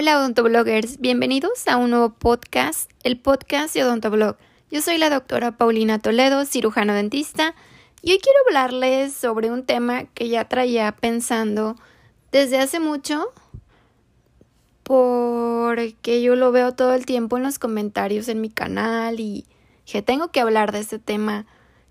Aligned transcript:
Hola 0.00 0.16
odontobloggers, 0.16 1.00
bienvenidos 1.00 1.66
a 1.66 1.76
un 1.76 1.90
nuevo 1.90 2.10
podcast, 2.10 2.88
el 3.02 3.18
podcast 3.18 3.74
de 3.74 3.82
Odontoblog. 3.82 4.36
Yo 4.70 4.80
soy 4.80 4.96
la 4.96 5.10
doctora 5.10 5.56
Paulina 5.56 5.98
Toledo, 5.98 6.44
cirujano 6.44 6.94
dentista, 6.94 7.56
y 8.00 8.12
hoy 8.12 8.20
quiero 8.20 8.38
hablarles 8.46 9.12
sobre 9.12 9.50
un 9.50 9.64
tema 9.66 10.04
que 10.04 10.28
ya 10.28 10.44
traía 10.44 10.92
pensando 10.92 11.74
desde 12.30 12.60
hace 12.60 12.78
mucho, 12.78 13.32
porque 14.84 16.22
yo 16.22 16.36
lo 16.36 16.52
veo 16.52 16.76
todo 16.76 16.94
el 16.94 17.04
tiempo 17.04 17.36
en 17.36 17.42
los 17.42 17.58
comentarios 17.58 18.28
en 18.28 18.40
mi 18.40 18.50
canal 18.50 19.18
y 19.18 19.46
que 19.84 20.00
tengo 20.00 20.28
que 20.30 20.38
hablar 20.38 20.70
de 20.70 20.78
este 20.78 21.00
tema. 21.00 21.44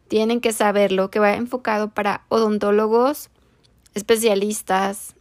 Tienen 0.07 0.39
que 0.39 0.53
saberlo, 0.53 1.11
que 1.11 1.19
va 1.19 1.33
enfocado 1.33 1.89
para 1.89 2.23
odontólogos, 2.29 3.31
especialistas, 3.95 5.13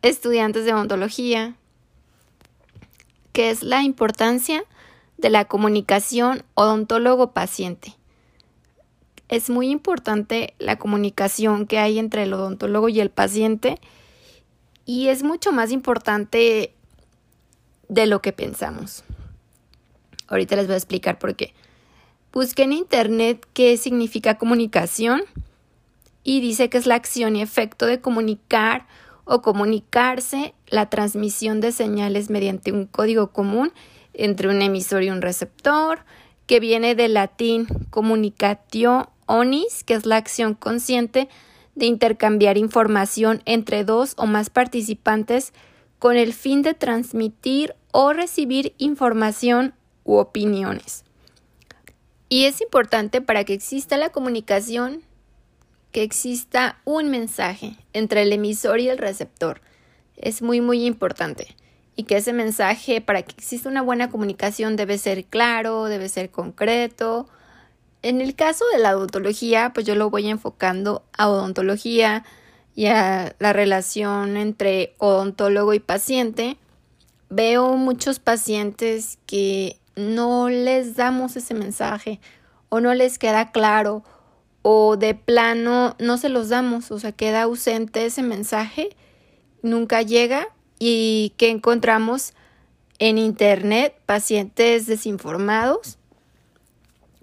estudiantes 0.00 0.64
de 0.64 0.72
odontología, 0.72 1.58
que 3.32 3.50
es 3.50 3.62
la 3.62 3.82
importancia 3.82 4.64
de 5.18 5.30
la 5.30 5.46
comunicación 5.46 6.44
odontólogo-paciente. 6.54 7.96
Es 9.28 9.48
muy 9.48 9.70
importante 9.70 10.54
la 10.58 10.78
comunicación 10.78 11.66
que 11.66 11.78
hay 11.78 11.98
entre 11.98 12.24
el 12.24 12.34
odontólogo 12.34 12.88
y 12.88 13.00
el 13.00 13.10
paciente 13.10 13.80
y 14.84 15.08
es 15.08 15.22
mucho 15.22 15.52
más 15.52 15.70
importante 15.70 16.74
de 17.88 18.06
lo 18.06 18.20
que 18.20 18.32
pensamos. 18.32 19.04
Ahorita 20.28 20.56
les 20.56 20.66
voy 20.66 20.74
a 20.74 20.78
explicar 20.78 21.18
por 21.18 21.36
qué. 21.36 21.54
Busqué 22.32 22.62
en 22.62 22.72
internet 22.72 23.46
qué 23.52 23.76
significa 23.76 24.38
comunicación 24.38 25.22
y 26.24 26.40
dice 26.40 26.70
que 26.70 26.78
es 26.78 26.86
la 26.86 26.94
acción 26.94 27.36
y 27.36 27.42
efecto 27.42 27.86
de 27.86 28.00
comunicar 28.00 28.86
o 29.32 29.40
comunicarse 29.40 30.52
la 30.68 30.90
transmisión 30.90 31.62
de 31.62 31.72
señales 31.72 32.28
mediante 32.28 32.70
un 32.70 32.84
código 32.84 33.32
común 33.32 33.72
entre 34.12 34.50
un 34.50 34.60
emisor 34.60 35.04
y 35.04 35.08
un 35.08 35.22
receptor, 35.22 36.00
que 36.46 36.60
viene 36.60 36.94
del 36.94 37.14
latín 37.14 37.66
communicatio 37.88 39.08
onis, 39.24 39.84
que 39.84 39.94
es 39.94 40.04
la 40.04 40.18
acción 40.18 40.52
consciente 40.52 41.30
de 41.74 41.86
intercambiar 41.86 42.58
información 42.58 43.40
entre 43.46 43.84
dos 43.84 44.12
o 44.18 44.26
más 44.26 44.50
participantes 44.50 45.54
con 45.98 46.18
el 46.18 46.34
fin 46.34 46.60
de 46.60 46.74
transmitir 46.74 47.74
o 47.90 48.12
recibir 48.12 48.74
información 48.76 49.72
u 50.04 50.16
opiniones. 50.16 51.04
Y 52.28 52.44
es 52.44 52.60
importante 52.60 53.22
para 53.22 53.44
que 53.44 53.54
exista 53.54 53.96
la 53.96 54.10
comunicación 54.10 55.00
que 55.92 56.02
exista 56.02 56.78
un 56.84 57.10
mensaje 57.10 57.76
entre 57.92 58.22
el 58.22 58.32
emisor 58.32 58.80
y 58.80 58.88
el 58.88 58.98
receptor. 58.98 59.60
Es 60.16 60.42
muy, 60.42 60.60
muy 60.60 60.84
importante. 60.86 61.54
Y 61.94 62.04
que 62.04 62.16
ese 62.16 62.32
mensaje, 62.32 63.02
para 63.02 63.22
que 63.22 63.32
exista 63.32 63.68
una 63.68 63.82
buena 63.82 64.10
comunicación, 64.10 64.76
debe 64.76 64.96
ser 64.96 65.26
claro, 65.26 65.84
debe 65.84 66.08
ser 66.08 66.30
concreto. 66.30 67.28
En 68.00 68.22
el 68.22 68.34
caso 68.34 68.64
de 68.72 68.78
la 68.78 68.96
odontología, 68.96 69.72
pues 69.74 69.86
yo 69.86 69.94
lo 69.94 70.08
voy 70.08 70.28
enfocando 70.28 71.04
a 71.16 71.28
odontología 71.28 72.24
y 72.74 72.86
a 72.86 73.36
la 73.38 73.52
relación 73.52 74.38
entre 74.38 74.94
odontólogo 74.96 75.74
y 75.74 75.80
paciente. 75.80 76.56
Veo 77.28 77.76
muchos 77.76 78.18
pacientes 78.18 79.18
que 79.26 79.78
no 79.94 80.48
les 80.48 80.96
damos 80.96 81.36
ese 81.36 81.52
mensaje 81.52 82.20
o 82.70 82.80
no 82.80 82.94
les 82.94 83.18
queda 83.18 83.52
claro 83.52 84.02
o 84.62 84.96
de 84.96 85.14
plano 85.14 85.96
no 85.98 86.16
se 86.16 86.28
los 86.28 86.48
damos, 86.48 86.90
o 86.90 86.98
sea, 86.98 87.12
queda 87.12 87.42
ausente 87.42 88.06
ese 88.06 88.22
mensaje, 88.22 88.90
nunca 89.62 90.02
llega 90.02 90.48
y 90.78 91.34
que 91.36 91.50
encontramos 91.50 92.32
en 92.98 93.18
internet 93.18 93.94
pacientes 94.06 94.86
desinformados. 94.86 95.98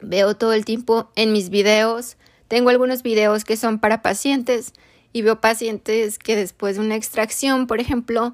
Veo 0.01 0.35
todo 0.35 0.53
el 0.53 0.65
tiempo 0.65 1.09
en 1.15 1.31
mis 1.31 1.49
videos, 1.49 2.17
tengo 2.47 2.69
algunos 2.69 3.03
videos 3.03 3.45
que 3.45 3.57
son 3.57 3.79
para 3.79 4.01
pacientes 4.01 4.73
y 5.13 5.21
veo 5.21 5.41
pacientes 5.41 6.19
que 6.19 6.35
después 6.35 6.75
de 6.75 6.81
una 6.81 6.95
extracción, 6.95 7.67
por 7.67 7.79
ejemplo, 7.79 8.33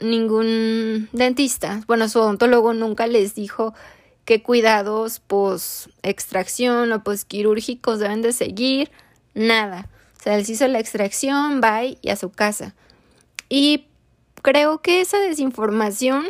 ningún 0.00 1.08
dentista, 1.12 1.82
bueno, 1.86 2.08
su 2.08 2.20
odontólogo 2.20 2.74
nunca 2.74 3.06
les 3.06 3.34
dijo 3.34 3.74
qué 4.24 4.42
cuidados 4.42 5.20
post 5.20 5.88
extracción 6.02 6.92
o 6.92 7.02
post 7.02 7.26
quirúrgicos 7.26 7.98
deben 7.98 8.22
de 8.22 8.32
seguir, 8.32 8.90
nada. 9.34 9.88
O 10.18 10.22
sea, 10.22 10.36
les 10.36 10.48
hizo 10.48 10.66
la 10.68 10.78
extracción, 10.78 11.60
bye 11.60 11.98
y 12.00 12.10
a 12.10 12.16
su 12.16 12.30
casa. 12.30 12.74
Y 13.48 13.86
creo 14.42 14.80
que 14.80 15.00
esa 15.00 15.18
desinformación 15.18 16.26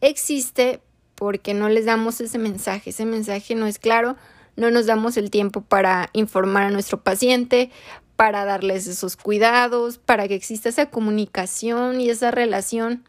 existe 0.00 0.80
porque 1.14 1.54
no 1.54 1.68
les 1.68 1.84
damos 1.84 2.20
ese 2.20 2.38
mensaje, 2.38 2.90
ese 2.90 3.04
mensaje 3.04 3.54
no 3.54 3.66
es 3.66 3.78
claro, 3.78 4.16
no 4.56 4.70
nos 4.70 4.86
damos 4.86 5.16
el 5.16 5.30
tiempo 5.30 5.60
para 5.62 6.10
informar 6.12 6.64
a 6.64 6.70
nuestro 6.70 7.02
paciente, 7.02 7.70
para 8.16 8.44
darles 8.44 8.86
esos 8.86 9.16
cuidados, 9.16 9.98
para 9.98 10.28
que 10.28 10.34
exista 10.34 10.68
esa 10.68 10.90
comunicación 10.90 12.00
y 12.00 12.10
esa 12.10 12.30
relación 12.30 13.04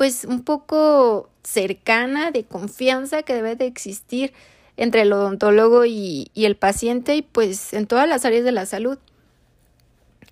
pues 0.00 0.24
un 0.24 0.44
poco 0.44 1.28
cercana, 1.42 2.30
de 2.30 2.44
confianza 2.44 3.22
que 3.22 3.34
debe 3.34 3.54
de 3.54 3.66
existir 3.66 4.32
entre 4.78 5.02
el 5.02 5.12
odontólogo 5.12 5.84
y, 5.84 6.30
el 6.34 6.56
paciente 6.56 7.16
y 7.16 7.20
pues 7.20 7.74
en 7.74 7.86
todas 7.86 8.08
las 8.08 8.24
áreas 8.24 8.42
de 8.42 8.50
la 8.50 8.64
salud. 8.64 8.96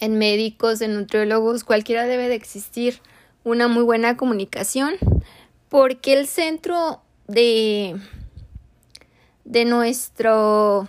En 0.00 0.16
médicos, 0.16 0.80
en 0.80 0.94
nutriólogos, 0.94 1.64
cualquiera 1.64 2.06
debe 2.06 2.28
de 2.28 2.34
existir 2.34 3.00
una 3.44 3.68
muy 3.68 3.82
buena 3.82 4.16
comunicación 4.16 4.94
porque 5.68 6.14
el 6.14 6.26
centro 6.26 7.02
de, 7.26 7.94
de, 9.44 9.66
nuestro, 9.66 10.88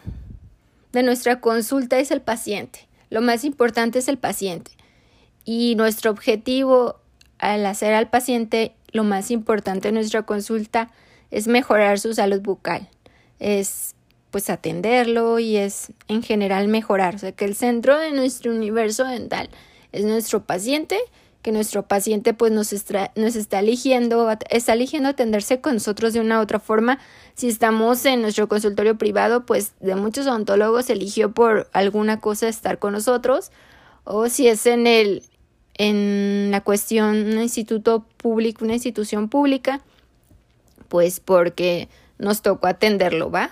de 0.93 1.03
nuestra 1.03 1.41
consulta 1.41 1.99
es 1.99 2.11
el 2.11 2.21
paciente. 2.21 2.87
Lo 3.09 3.19
más 3.19 3.43
importante 3.43 3.99
es 3.99 4.07
el 4.07 4.17
paciente. 4.17 4.71
Y 5.43 5.75
nuestro 5.75 6.11
objetivo 6.11 6.98
al 7.39 7.65
hacer 7.65 7.93
al 7.93 8.09
paciente 8.09 8.73
lo 8.91 9.03
más 9.03 9.31
importante 9.31 9.89
en 9.89 9.95
nuestra 9.95 10.23
consulta 10.23 10.91
es 11.31 11.47
mejorar 11.47 11.99
su 11.99 12.13
salud 12.13 12.41
bucal, 12.41 12.89
es 13.39 13.95
pues 14.31 14.49
atenderlo 14.49 15.39
y 15.39 15.57
es 15.57 15.91
en 16.07 16.21
general 16.21 16.67
mejorar, 16.67 17.15
o 17.15 17.17
sea 17.17 17.31
que 17.31 17.45
el 17.45 17.55
centro 17.55 17.97
de 17.97 18.11
nuestro 18.11 18.51
universo 18.51 19.05
dental 19.05 19.49
es 19.91 20.05
nuestro 20.05 20.43
paciente, 20.43 20.99
que 21.41 21.51
nuestro 21.51 21.87
paciente 21.87 22.33
pues 22.33 22.51
nos, 22.51 22.73
nos 23.15 23.35
está 23.35 23.59
eligiendo, 23.59 24.29
está 24.49 24.73
eligiendo 24.73 25.09
atenderse 25.09 25.61
con 25.61 25.75
nosotros 25.75 26.13
de 26.13 26.19
una 26.19 26.39
u 26.39 26.41
otra 26.41 26.59
forma. 26.59 26.99
Si 27.33 27.47
estamos 27.47 28.05
en 28.05 28.21
nuestro 28.21 28.49
consultorio 28.49 28.97
privado, 28.97 29.45
pues 29.45 29.73
de 29.79 29.95
muchos 29.95 30.27
odontólogos 30.27 30.89
eligió 30.89 31.31
por 31.31 31.69
alguna 31.71 32.19
cosa 32.19 32.49
estar 32.49 32.77
con 32.77 32.93
nosotros, 32.93 33.51
o 34.03 34.27
si 34.27 34.47
es 34.47 34.65
en 34.65 34.85
el 34.85 35.23
en 35.79 36.51
la 36.51 36.61
cuestión 36.61 37.31
un 37.31 37.41
instituto 37.41 38.05
público, 38.17 38.65
una 38.65 38.75
institución 38.75 39.29
pública, 39.29 39.81
pues 40.89 41.19
porque 41.19 41.87
nos 42.19 42.41
tocó 42.43 42.67
atenderlo, 42.67 43.31
¿va? 43.31 43.49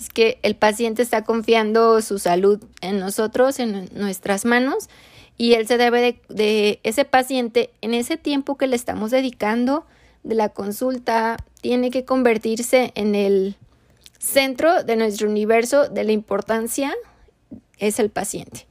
es 0.00 0.08
que 0.08 0.38
el 0.42 0.56
paciente 0.56 1.02
está 1.02 1.24
confiando 1.24 2.00
su 2.00 2.18
salud 2.18 2.62
en 2.80 2.98
nosotros, 2.98 3.58
en 3.60 3.88
nuestras 3.92 4.44
manos, 4.44 4.88
y 5.36 5.52
él 5.52 5.66
se 5.68 5.76
debe 5.76 6.00
de, 6.00 6.20
de 6.34 6.80
ese 6.82 7.04
paciente, 7.04 7.70
en 7.82 7.92
ese 7.92 8.16
tiempo 8.16 8.56
que 8.56 8.66
le 8.66 8.76
estamos 8.76 9.10
dedicando 9.10 9.86
de 10.22 10.34
la 10.34 10.48
consulta, 10.48 11.36
tiene 11.60 11.90
que 11.90 12.04
convertirse 12.04 12.92
en 12.94 13.14
el 13.14 13.56
centro 14.18 14.82
de 14.82 14.96
nuestro 14.96 15.28
universo 15.28 15.88
de 15.88 16.04
la 16.04 16.12
importancia 16.12 16.94
es 17.78 17.98
el 17.98 18.08
paciente 18.08 18.66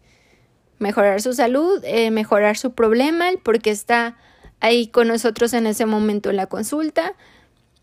mejorar 0.80 1.22
su 1.22 1.34
salud, 1.34 1.82
eh, 1.84 2.12
mejorar 2.12 2.58
su 2.58 2.74
problema, 2.74 3.30
porque 3.44 3.72
está 3.72 4.18
ahí 4.60 4.88
con 4.88 5.08
nosotros 5.08 5.54
en 5.54 5.68
ese 5.68 5.86
momento 5.86 6.30
en 6.30 6.38
la 6.38 6.48
consulta, 6.48 7.14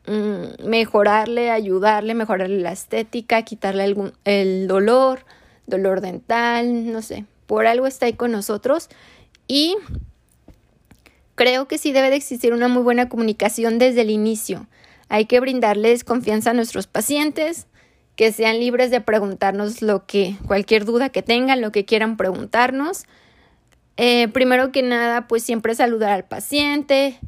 mm, 0.07 0.67
mejorarle, 0.69 1.51
ayudarle, 1.51 2.15
mejorarle 2.15 2.61
la 2.61 2.73
estética, 2.73 3.43
quitarle 3.43 3.85
algún, 3.85 4.13
el 4.25 4.67
dolor, 4.67 5.25
dolor 5.67 6.01
dental, 6.01 6.93
no 6.93 7.03
sé, 7.03 7.25
por 7.47 7.67
algo 7.67 7.87
está 7.87 8.07
ahí 8.07 8.15
con 8.15 8.33
nosotros 8.33 8.89
y 9.47 9.77
creo 11.35 11.69
que 11.69 11.79
sí 11.79 11.93
debe 11.93 12.11
de 12.11 12.17
existir 12.17 12.53
una 12.53 12.69
muy 12.69 12.83
buena 12.83 13.09
comunicación 13.09 13.79
desde 13.79 14.03
el 14.03 14.11
inicio. 14.11 14.67
Hay 15.09 15.27
que 15.27 15.41
brindarles 15.41 16.05
confianza 16.05 16.51
a 16.51 16.55
nuestros 16.55 16.87
pacientes, 16.87 17.67
que 18.17 18.33
sean 18.33 18.59
libres 18.61 18.91
de 18.91 19.01
preguntarnos 19.01 19.83
lo 19.83 20.07
que, 20.07 20.37
cualquier 20.47 20.85
duda 20.85 21.09
que 21.09 21.23
tengan, 21.23 21.61
lo 21.61 21.73
que 21.73 21.85
quieran 21.85 22.17
preguntarnos. 22.17 23.05
Eh, 23.97 24.29
primero 24.29 24.73
que 24.73 24.83
nada, 24.83 25.29
pues 25.29 25.43
siempre 25.43 25.75
saludar 25.75 26.11
al 26.13 26.25
paciente, 26.25 27.19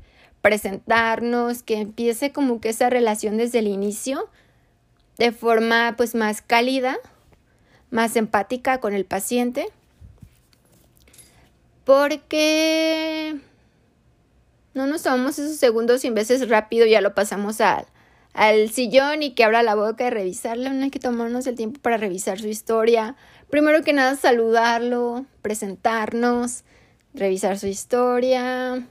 presentarnos, 0.43 1.63
que 1.63 1.79
empiece 1.79 2.33
como 2.33 2.61
que 2.61 2.69
esa 2.69 2.91
relación 2.91 3.37
desde 3.39 3.61
el 3.61 3.67
inicio, 3.67 4.29
de 5.19 5.33
forma 5.33 5.95
pues 5.97 6.15
más 6.15 6.43
cálida, 6.43 6.97
más 7.91 8.17
empática 8.17 8.79
con 8.79 8.93
el 8.93 9.05
paciente. 9.05 9.67
Porque 11.85 13.37
No 14.75 14.87
nos 14.87 15.03
tomamos 15.03 15.39
esos 15.39 15.57
segundos 15.57 16.05
y 16.05 16.11
veces 16.11 16.49
rápido 16.49 16.85
ya 16.85 17.01
lo 17.01 17.15
pasamos 17.15 17.61
al, 17.61 17.87
al 18.35 18.69
sillón 18.71 19.23
y 19.23 19.31
que 19.31 19.45
abra 19.45 19.63
la 19.63 19.77
boca 19.77 20.07
y 20.07 20.11
revisarlo. 20.11 20.69
Hay 20.69 20.91
que 20.91 20.99
tomarnos 20.99 21.47
el 21.47 21.55
tiempo 21.55 21.81
para 21.81 21.97
revisar 21.97 22.41
su 22.41 22.49
historia. 22.49 23.17
Primero 23.49 23.83
que 23.83 23.93
nada, 23.93 24.17
saludarlo, 24.17 25.25
presentarnos, 25.41 26.65
revisar 27.15 27.59
su 27.59 27.69
historia, 27.69 28.87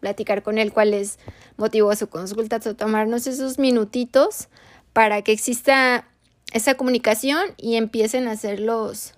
platicar 0.00 0.42
con 0.42 0.58
él 0.58 0.72
cuál 0.72 0.94
es 0.94 1.18
motivo 1.58 1.90
de 1.90 1.96
su 1.96 2.08
consulta, 2.08 2.60
tomarnos 2.60 3.26
esos 3.26 3.58
minutitos 3.58 4.48
para 4.94 5.22
que 5.22 5.32
exista 5.32 6.06
esa 6.52 6.74
comunicación 6.74 7.54
y 7.58 7.76
empiecen 7.76 8.26
a 8.26 8.32
hacer 8.32 8.58
los, 8.58 9.14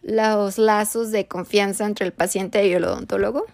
los 0.00 0.56
lazos 0.56 1.10
de 1.10 1.26
confianza 1.26 1.84
entre 1.84 2.06
el 2.06 2.12
paciente 2.12 2.66
y 2.66 2.72
el 2.72 2.84
odontólogo. 2.84 3.44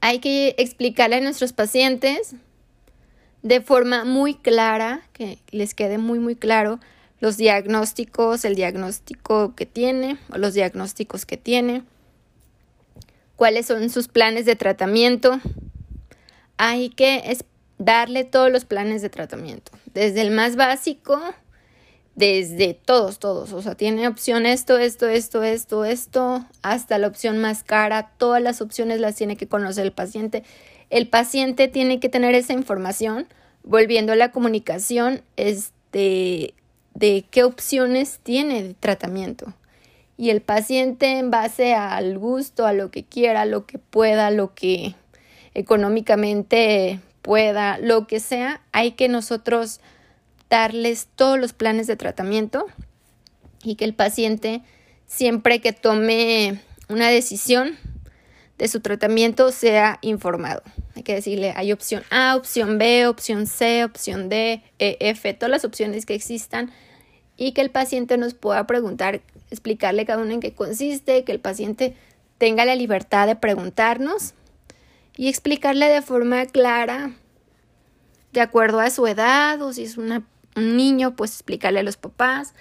Hay 0.00 0.18
que 0.18 0.56
explicarle 0.58 1.16
a 1.16 1.20
nuestros 1.20 1.52
pacientes 1.52 2.34
de 3.42 3.60
forma 3.60 4.04
muy 4.04 4.34
clara, 4.34 5.02
que 5.12 5.38
les 5.50 5.74
quede 5.74 5.98
muy 5.98 6.18
muy 6.18 6.36
claro 6.36 6.80
los 7.20 7.36
diagnósticos, 7.36 8.44
el 8.44 8.54
diagnóstico 8.54 9.54
que 9.54 9.66
tiene 9.66 10.18
o 10.32 10.38
los 10.38 10.54
diagnósticos 10.54 11.26
que 11.26 11.36
tiene, 11.36 11.82
cuáles 13.36 13.66
son 13.66 13.90
sus 13.90 14.08
planes 14.08 14.46
de 14.46 14.56
tratamiento. 14.56 15.40
Hay 16.56 16.90
que 16.90 17.36
darle 17.78 18.24
todos 18.24 18.50
los 18.50 18.64
planes 18.64 19.02
de 19.02 19.10
tratamiento, 19.10 19.72
desde 19.94 20.20
el 20.20 20.30
más 20.30 20.56
básico, 20.56 21.20
desde 22.16 22.74
todos, 22.74 23.20
todos, 23.20 23.52
o 23.52 23.62
sea, 23.62 23.76
tiene 23.76 24.08
opción 24.08 24.44
esto, 24.44 24.76
esto, 24.76 25.06
esto, 25.06 25.44
esto, 25.44 25.84
esto, 25.84 26.44
hasta 26.62 26.98
la 26.98 27.06
opción 27.06 27.38
más 27.38 27.62
cara, 27.62 28.10
todas 28.18 28.42
las 28.42 28.60
opciones 28.60 28.98
las 28.98 29.14
tiene 29.14 29.36
que 29.36 29.46
conocer 29.46 29.86
el 29.86 29.92
paciente. 29.92 30.42
El 30.90 31.08
paciente 31.08 31.68
tiene 31.68 32.00
que 32.00 32.08
tener 32.08 32.34
esa 32.34 32.52
información, 32.52 33.26
volviendo 33.62 34.12
a 34.12 34.16
la 34.16 34.32
comunicación, 34.32 35.22
este, 35.36 36.54
de 36.94 37.24
qué 37.30 37.44
opciones 37.44 38.20
tiene 38.22 38.62
de 38.62 38.74
tratamiento. 38.74 39.54
Y 40.16 40.30
el 40.30 40.40
paciente 40.40 41.18
en 41.18 41.30
base 41.30 41.74
al 41.74 42.18
gusto, 42.18 42.66
a 42.66 42.72
lo 42.72 42.90
que 42.90 43.04
quiera, 43.04 43.44
lo 43.44 43.66
que 43.66 43.78
pueda, 43.78 44.30
lo 44.30 44.54
que 44.54 44.94
económicamente 45.54 47.00
pueda, 47.22 47.78
lo 47.78 48.06
que 48.06 48.20
sea, 48.20 48.62
hay 48.72 48.92
que 48.92 49.08
nosotros 49.08 49.80
darles 50.50 51.08
todos 51.14 51.38
los 51.38 51.52
planes 51.52 51.86
de 51.86 51.96
tratamiento 51.96 52.66
y 53.62 53.74
que 53.74 53.84
el 53.84 53.94
paciente 53.94 54.62
siempre 55.06 55.60
que 55.60 55.72
tome 55.72 56.60
una 56.88 57.08
decisión 57.08 57.76
de 58.58 58.68
su 58.68 58.80
tratamiento 58.80 59.52
sea 59.52 59.98
informado. 60.02 60.62
Hay 60.96 61.04
que 61.04 61.14
decirle, 61.14 61.52
hay 61.56 61.72
opción 61.72 62.02
A, 62.10 62.34
opción 62.34 62.76
B, 62.76 63.06
opción 63.06 63.46
C, 63.46 63.84
opción 63.84 64.28
D, 64.28 64.62
E, 64.80 64.96
F, 65.00 65.32
todas 65.34 65.50
las 65.50 65.64
opciones 65.64 66.04
que 66.04 66.14
existan 66.14 66.72
y 67.36 67.52
que 67.52 67.60
el 67.60 67.70
paciente 67.70 68.18
nos 68.18 68.34
pueda 68.34 68.66
preguntar, 68.66 69.22
explicarle 69.50 70.04
cada 70.04 70.22
uno 70.22 70.32
en 70.32 70.40
qué 70.40 70.52
consiste, 70.54 71.22
que 71.22 71.32
el 71.32 71.40
paciente 71.40 71.94
tenga 72.36 72.64
la 72.64 72.74
libertad 72.74 73.28
de 73.28 73.36
preguntarnos 73.36 74.34
y 75.16 75.28
explicarle 75.28 75.86
de 75.86 76.02
forma 76.02 76.44
clara, 76.46 77.12
de 78.32 78.40
acuerdo 78.40 78.80
a 78.80 78.90
su 78.90 79.06
edad 79.06 79.62
o 79.62 79.72
si 79.72 79.84
es 79.84 79.96
un 79.96 80.26
niño, 80.56 81.14
pues 81.14 81.32
explicarle 81.32 81.80
a 81.80 81.84
los 81.84 81.96
papás, 81.96 82.54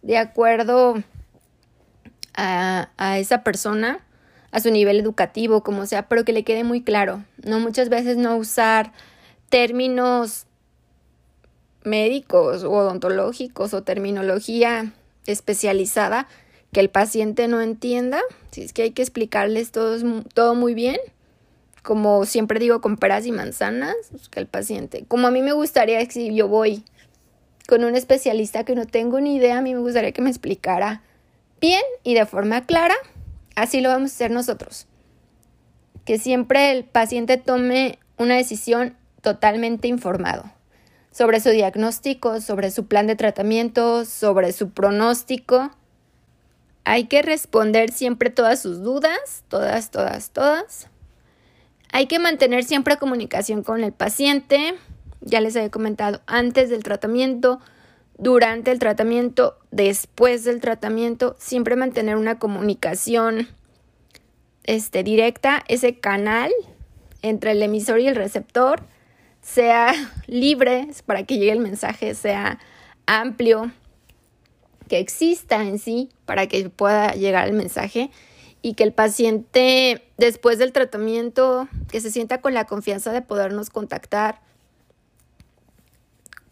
de 0.00 0.16
acuerdo 0.16 1.02
a, 2.34 2.88
a 2.96 3.18
esa 3.18 3.44
persona, 3.44 4.04
a 4.52 4.60
su 4.60 4.70
nivel 4.70 5.00
educativo, 5.00 5.62
como 5.62 5.86
sea, 5.86 6.08
pero 6.08 6.24
que 6.24 6.32
le 6.32 6.44
quede 6.44 6.62
muy 6.62 6.82
claro. 6.82 7.24
No 7.44 7.58
muchas 7.58 7.88
veces 7.88 8.16
no 8.16 8.36
usar 8.36 8.92
términos 9.48 10.46
médicos 11.82 12.62
o 12.62 12.70
odontológicos 12.70 13.74
o 13.74 13.82
terminología 13.82 14.92
especializada 15.26 16.28
que 16.72 16.80
el 16.80 16.90
paciente 16.90 17.48
no 17.48 17.60
entienda. 17.60 18.20
Si 18.52 18.62
es 18.62 18.72
que 18.72 18.82
hay 18.82 18.90
que 18.92 19.02
explicarles 19.02 19.72
todo, 19.72 19.96
todo 20.34 20.54
muy 20.54 20.74
bien 20.74 20.98
como 21.82 22.24
siempre 22.24 22.60
digo, 22.60 22.80
con 22.80 22.96
peras 22.96 23.26
y 23.26 23.32
manzanas, 23.32 23.96
pues, 24.10 24.28
que 24.28 24.40
el 24.40 24.46
paciente, 24.46 25.04
como 25.08 25.26
a 25.26 25.30
mí 25.30 25.42
me 25.42 25.52
gustaría, 25.52 26.04
si 26.08 26.34
yo 26.34 26.48
voy 26.48 26.84
con 27.68 27.84
un 27.84 27.96
especialista 27.96 28.64
que 28.64 28.74
no 28.74 28.86
tengo 28.86 29.20
ni 29.20 29.36
idea, 29.36 29.58
a 29.58 29.62
mí 29.62 29.74
me 29.74 29.80
gustaría 29.80 30.12
que 30.12 30.22
me 30.22 30.30
explicara 30.30 31.02
bien 31.60 31.82
y 32.02 32.14
de 32.14 32.26
forma 32.26 32.66
clara, 32.66 32.94
así 33.56 33.80
lo 33.80 33.88
vamos 33.88 34.10
a 34.10 34.14
hacer 34.14 34.30
nosotros. 34.30 34.86
Que 36.04 36.18
siempre 36.18 36.72
el 36.72 36.84
paciente 36.84 37.36
tome 37.36 37.98
una 38.16 38.34
decisión 38.34 38.96
totalmente 39.20 39.88
informado 39.88 40.44
sobre 41.12 41.40
su 41.40 41.50
diagnóstico, 41.50 42.40
sobre 42.40 42.70
su 42.70 42.86
plan 42.86 43.06
de 43.06 43.16
tratamiento, 43.16 44.04
sobre 44.04 44.52
su 44.52 44.70
pronóstico. 44.70 45.70
Hay 46.84 47.04
que 47.04 47.22
responder 47.22 47.92
siempre 47.92 48.30
todas 48.30 48.60
sus 48.60 48.82
dudas, 48.82 49.44
todas, 49.48 49.90
todas, 49.90 50.30
todas. 50.30 50.88
Hay 51.92 52.06
que 52.06 52.18
mantener 52.18 52.64
siempre 52.64 52.96
comunicación 52.96 53.62
con 53.62 53.84
el 53.84 53.92
paciente, 53.92 54.74
ya 55.20 55.40
les 55.40 55.54
había 55.54 55.70
comentado, 55.70 56.22
antes 56.26 56.70
del 56.70 56.82
tratamiento, 56.82 57.60
durante 58.18 58.70
el 58.70 58.78
tratamiento, 58.78 59.58
después 59.70 60.44
del 60.44 60.60
tratamiento, 60.60 61.36
siempre 61.38 61.76
mantener 61.76 62.16
una 62.16 62.38
comunicación 62.38 63.48
este, 64.64 65.02
directa, 65.02 65.64
ese 65.68 65.98
canal 65.98 66.52
entre 67.22 67.52
el 67.52 67.62
emisor 67.62 68.00
y 68.00 68.06
el 68.08 68.16
receptor 68.16 68.82
sea 69.40 69.92
libre 70.26 70.88
para 71.06 71.24
que 71.24 71.38
llegue 71.38 71.52
el 71.52 71.60
mensaje, 71.60 72.14
sea 72.14 72.58
amplio, 73.06 73.72
que 74.88 74.98
exista 74.98 75.62
en 75.62 75.78
sí 75.78 76.10
para 76.26 76.46
que 76.46 76.68
pueda 76.68 77.12
llegar 77.14 77.48
el 77.48 77.54
mensaje 77.54 78.10
y 78.60 78.74
que 78.74 78.84
el 78.84 78.92
paciente 78.92 80.04
después 80.18 80.58
del 80.58 80.72
tratamiento 80.72 81.68
que 81.90 82.00
se 82.00 82.10
sienta 82.10 82.40
con 82.40 82.54
la 82.54 82.66
confianza 82.66 83.12
de 83.12 83.22
podernos 83.22 83.70
contactar 83.70 84.40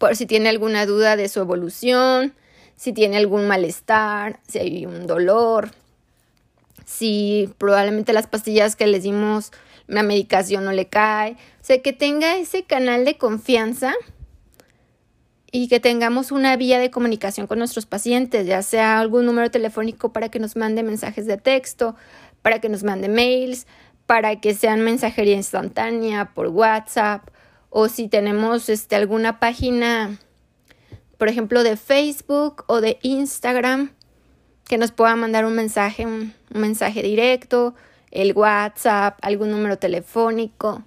por 0.00 0.16
si 0.16 0.24
tiene 0.24 0.48
alguna 0.48 0.86
duda 0.86 1.14
de 1.14 1.28
su 1.28 1.40
evolución, 1.40 2.34
si 2.74 2.94
tiene 2.94 3.18
algún 3.18 3.46
malestar, 3.46 4.40
si 4.48 4.58
hay 4.58 4.86
un 4.86 5.06
dolor, 5.06 5.72
si 6.86 7.52
probablemente 7.58 8.14
las 8.14 8.26
pastillas 8.26 8.76
que 8.76 8.86
les 8.86 9.02
dimos, 9.02 9.52
la 9.86 10.02
medicación 10.02 10.64
no 10.64 10.72
le 10.72 10.88
cae, 10.88 11.32
o 11.32 11.64
sea, 11.64 11.82
que 11.82 11.92
tenga 11.92 12.38
ese 12.38 12.64
canal 12.64 13.04
de 13.04 13.18
confianza 13.18 13.92
y 15.52 15.68
que 15.68 15.80
tengamos 15.80 16.32
una 16.32 16.56
vía 16.56 16.78
de 16.78 16.90
comunicación 16.90 17.46
con 17.46 17.58
nuestros 17.58 17.84
pacientes, 17.84 18.46
ya 18.46 18.62
sea 18.62 19.00
algún 19.00 19.26
número 19.26 19.50
telefónico 19.50 20.14
para 20.14 20.30
que 20.30 20.38
nos 20.38 20.56
mande 20.56 20.82
mensajes 20.82 21.26
de 21.26 21.36
texto, 21.36 21.94
para 22.40 22.58
que 22.58 22.70
nos 22.70 22.84
mande 22.84 23.10
mails, 23.10 23.66
para 24.06 24.40
que 24.40 24.54
sean 24.54 24.80
mensajería 24.80 25.36
instantánea 25.36 26.32
por 26.32 26.46
WhatsApp 26.46 27.28
o 27.70 27.88
si 27.88 28.08
tenemos 28.08 28.68
este, 28.68 28.96
alguna 28.96 29.40
página, 29.40 30.18
por 31.18 31.28
ejemplo, 31.28 31.62
de 31.62 31.76
Facebook 31.76 32.64
o 32.66 32.80
de 32.80 32.98
Instagram, 33.02 33.92
que 34.64 34.78
nos 34.78 34.92
pueda 34.92 35.16
mandar 35.16 35.44
un 35.46 35.54
mensaje, 35.54 36.06
un 36.06 36.34
mensaje 36.50 37.02
directo, 37.02 37.74
el 38.10 38.32
WhatsApp, 38.34 39.18
algún 39.22 39.50
número 39.50 39.78
telefónico 39.78 40.84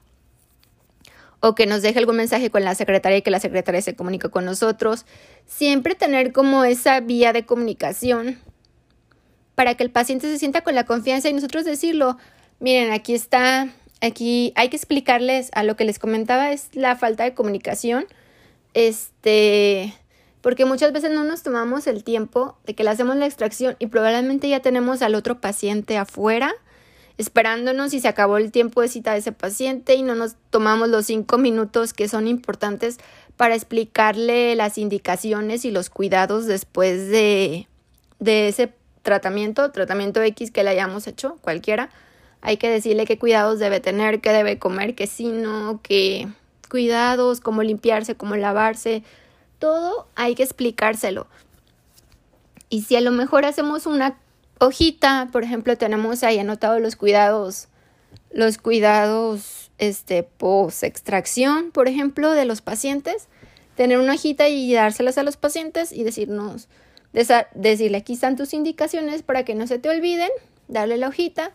o 1.46 1.56
que 1.56 1.66
nos 1.66 1.82
deje 1.82 2.00
algún 2.00 2.16
mensaje 2.16 2.50
con 2.50 2.64
la 2.64 2.74
secretaria 2.74 3.18
y 3.18 3.22
que 3.22 3.30
la 3.30 3.42
secretaria 3.42 3.82
se 3.82 3.98
comunique 3.98 4.30
con 4.30 4.46
nosotros. 4.46 5.06
Siempre 5.46 5.94
tener 5.94 6.32
como 6.32 6.64
esa 6.64 7.02
vía 7.02 7.34
de 7.34 7.46
comunicación 7.46 8.40
para 9.54 9.76
que 9.76 9.84
el 9.84 9.92
paciente 9.92 10.28
se 10.28 10.40
sienta 10.40 10.62
con 10.62 10.74
la 10.74 10.86
confianza 10.86 11.28
y 11.28 11.34
nosotros 11.34 11.66
decirlo, 11.66 12.18
miren, 12.62 12.94
aquí 12.94 13.14
está, 13.14 13.68
aquí 14.08 14.54
hay 14.56 14.70
que 14.70 14.78
explicarles 14.78 15.50
a 15.54 15.64
lo 15.64 15.76
que 15.76 15.86
les 15.86 16.00
comentaba 16.00 16.52
es 16.52 16.70
la 16.74 16.96
falta 16.96 17.24
de 17.24 17.34
comunicación. 17.34 18.06
Este, 18.74 19.94
porque 20.42 20.66
muchas 20.66 20.92
veces 20.92 21.12
no 21.12 21.24
nos 21.24 21.44
tomamos 21.44 21.88
el 21.88 22.04
tiempo 22.04 22.58
de 22.66 22.74
que 22.76 22.84
le 22.84 22.90
hacemos 22.90 23.16
la 23.16 23.26
extracción 23.26 23.76
y 23.80 23.88
probablemente 23.88 24.50
ya 24.50 24.62
tenemos 24.62 25.02
al 25.02 25.16
otro 25.16 25.40
paciente 25.40 25.98
afuera 25.98 26.54
esperándonos 27.18 27.94
y 27.94 28.00
se 28.00 28.08
acabó 28.08 28.38
el 28.38 28.52
tiempo 28.52 28.82
de 28.82 28.88
cita 28.88 29.14
de 29.14 29.20
ese 29.20 29.32
paciente 29.32 29.96
y 29.96 30.02
no 30.02 30.16
nos 30.16 30.36
tomamos 30.50 30.90
los 30.90 31.06
cinco 31.06 31.38
minutos 31.38 31.94
que 31.94 32.08
son 32.08 32.28
importantes 32.28 32.98
para 33.38 33.56
explicarle 33.56 34.56
las 34.56 34.78
indicaciones 34.78 35.64
y 35.66 35.72
los 35.72 35.90
cuidados 35.90 36.46
después 36.46 37.10
de, 37.10 37.68
de 38.20 38.48
ese 38.48 38.74
tratamiento, 39.04 39.72
tratamiento 39.72 40.22
X 40.22 40.52
que 40.52 40.64
le 40.64 40.72
hayamos 40.72 41.08
hecho, 41.08 41.38
cualquiera. 41.42 41.90
Hay 42.46 42.58
que 42.58 42.70
decirle 42.70 43.06
qué 43.06 43.18
cuidados 43.18 43.58
debe 43.58 43.80
tener, 43.80 44.20
qué 44.20 44.32
debe 44.32 44.60
comer, 44.60 44.96
qué 44.96 45.08
si 45.08 45.28
no, 45.28 45.80
qué 45.82 46.28
cuidados, 46.70 47.40
cómo 47.40 47.64
limpiarse, 47.64 48.16
cómo 48.16 48.36
lavarse, 48.36 49.02
todo 49.60 50.10
hay 50.16 50.36
que 50.36 50.44
explicárselo. 50.44 51.26
Y 52.68 52.82
si 52.82 52.98
a 52.98 53.02
lo 53.02 53.12
mejor 53.12 53.46
hacemos 53.46 53.86
una 53.86 54.18
hojita, 54.60 55.30
por 55.32 55.46
ejemplo, 55.46 55.78
tenemos 55.78 56.22
ahí 56.24 56.38
anotados 56.38 56.82
los 56.82 56.98
cuidados, 56.98 57.70
los 58.30 58.58
cuidados 58.58 59.72
este, 59.78 60.24
post-extracción, 60.24 61.72
por 61.72 61.88
ejemplo, 61.88 62.32
de 62.32 62.44
los 62.44 62.60
pacientes, 62.60 63.30
tener 63.78 64.00
una 64.00 64.16
hojita 64.16 64.50
y 64.50 64.74
dárselas 64.74 65.18
a 65.18 65.24
los 65.24 65.38
pacientes 65.38 65.94
y 65.94 66.04
decirnos, 66.04 66.68
decirle 67.56 67.98
aquí 68.00 68.14
están 68.14 68.36
tus 68.36 68.54
indicaciones 68.54 69.24
para 69.24 69.46
que 69.46 69.56
no 69.56 69.66
se 69.66 69.80
te 69.80 69.90
olviden, 69.90 70.30
darle 70.68 70.98
la 70.98 71.08
hojita 71.08 71.54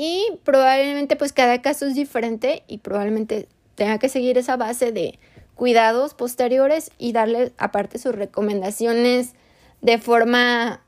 y 0.00 0.38
probablemente 0.44 1.16
pues 1.16 1.32
cada 1.32 1.60
caso 1.60 1.84
es 1.84 1.96
diferente 1.96 2.62
y 2.68 2.78
probablemente 2.78 3.48
tenga 3.74 3.98
que 3.98 4.08
seguir 4.08 4.38
esa 4.38 4.56
base 4.56 4.92
de 4.92 5.18
cuidados 5.56 6.14
posteriores 6.14 6.92
y 6.98 7.10
darle 7.10 7.52
aparte 7.58 7.98
sus 7.98 8.14
recomendaciones 8.14 9.32
de 9.80 9.98
forma 9.98 10.82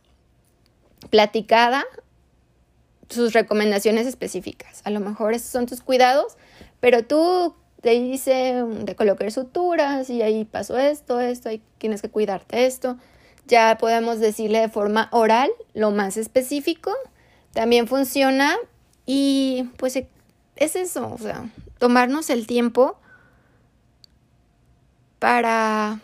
platicada, 1.10 1.84
sus 3.08 3.32
recomendaciones 3.32 4.06
específicas. 4.06 4.80
A 4.84 4.90
lo 4.90 5.00
mejor 5.00 5.34
esos 5.34 5.50
son 5.50 5.66
tus 5.66 5.80
cuidados, 5.80 6.36
pero 6.78 7.04
tú 7.04 7.56
te 7.80 7.90
dice 7.90 8.62
de 8.64 8.94
colocar 8.94 9.32
suturas 9.32 10.08
y 10.08 10.22
ahí 10.22 10.44
pasó 10.44 10.78
esto, 10.78 11.18
esto, 11.18 11.48
ahí 11.48 11.60
tienes 11.78 12.00
que 12.00 12.10
cuidarte 12.10 12.64
esto. 12.64 12.96
Ya 13.48 13.76
podemos 13.76 14.20
decirle 14.20 14.60
de 14.60 14.68
forma 14.68 15.08
oral 15.10 15.50
lo 15.74 15.90
más 15.90 16.16
específico. 16.16 16.92
También 17.52 17.88
funciona 17.88 18.56
y 19.12 19.64
pues 19.76 19.96
es 20.54 20.76
eso, 20.76 21.12
o 21.12 21.18
sea, 21.18 21.50
tomarnos 21.80 22.30
el 22.30 22.46
tiempo 22.46 22.96
para 25.18 25.98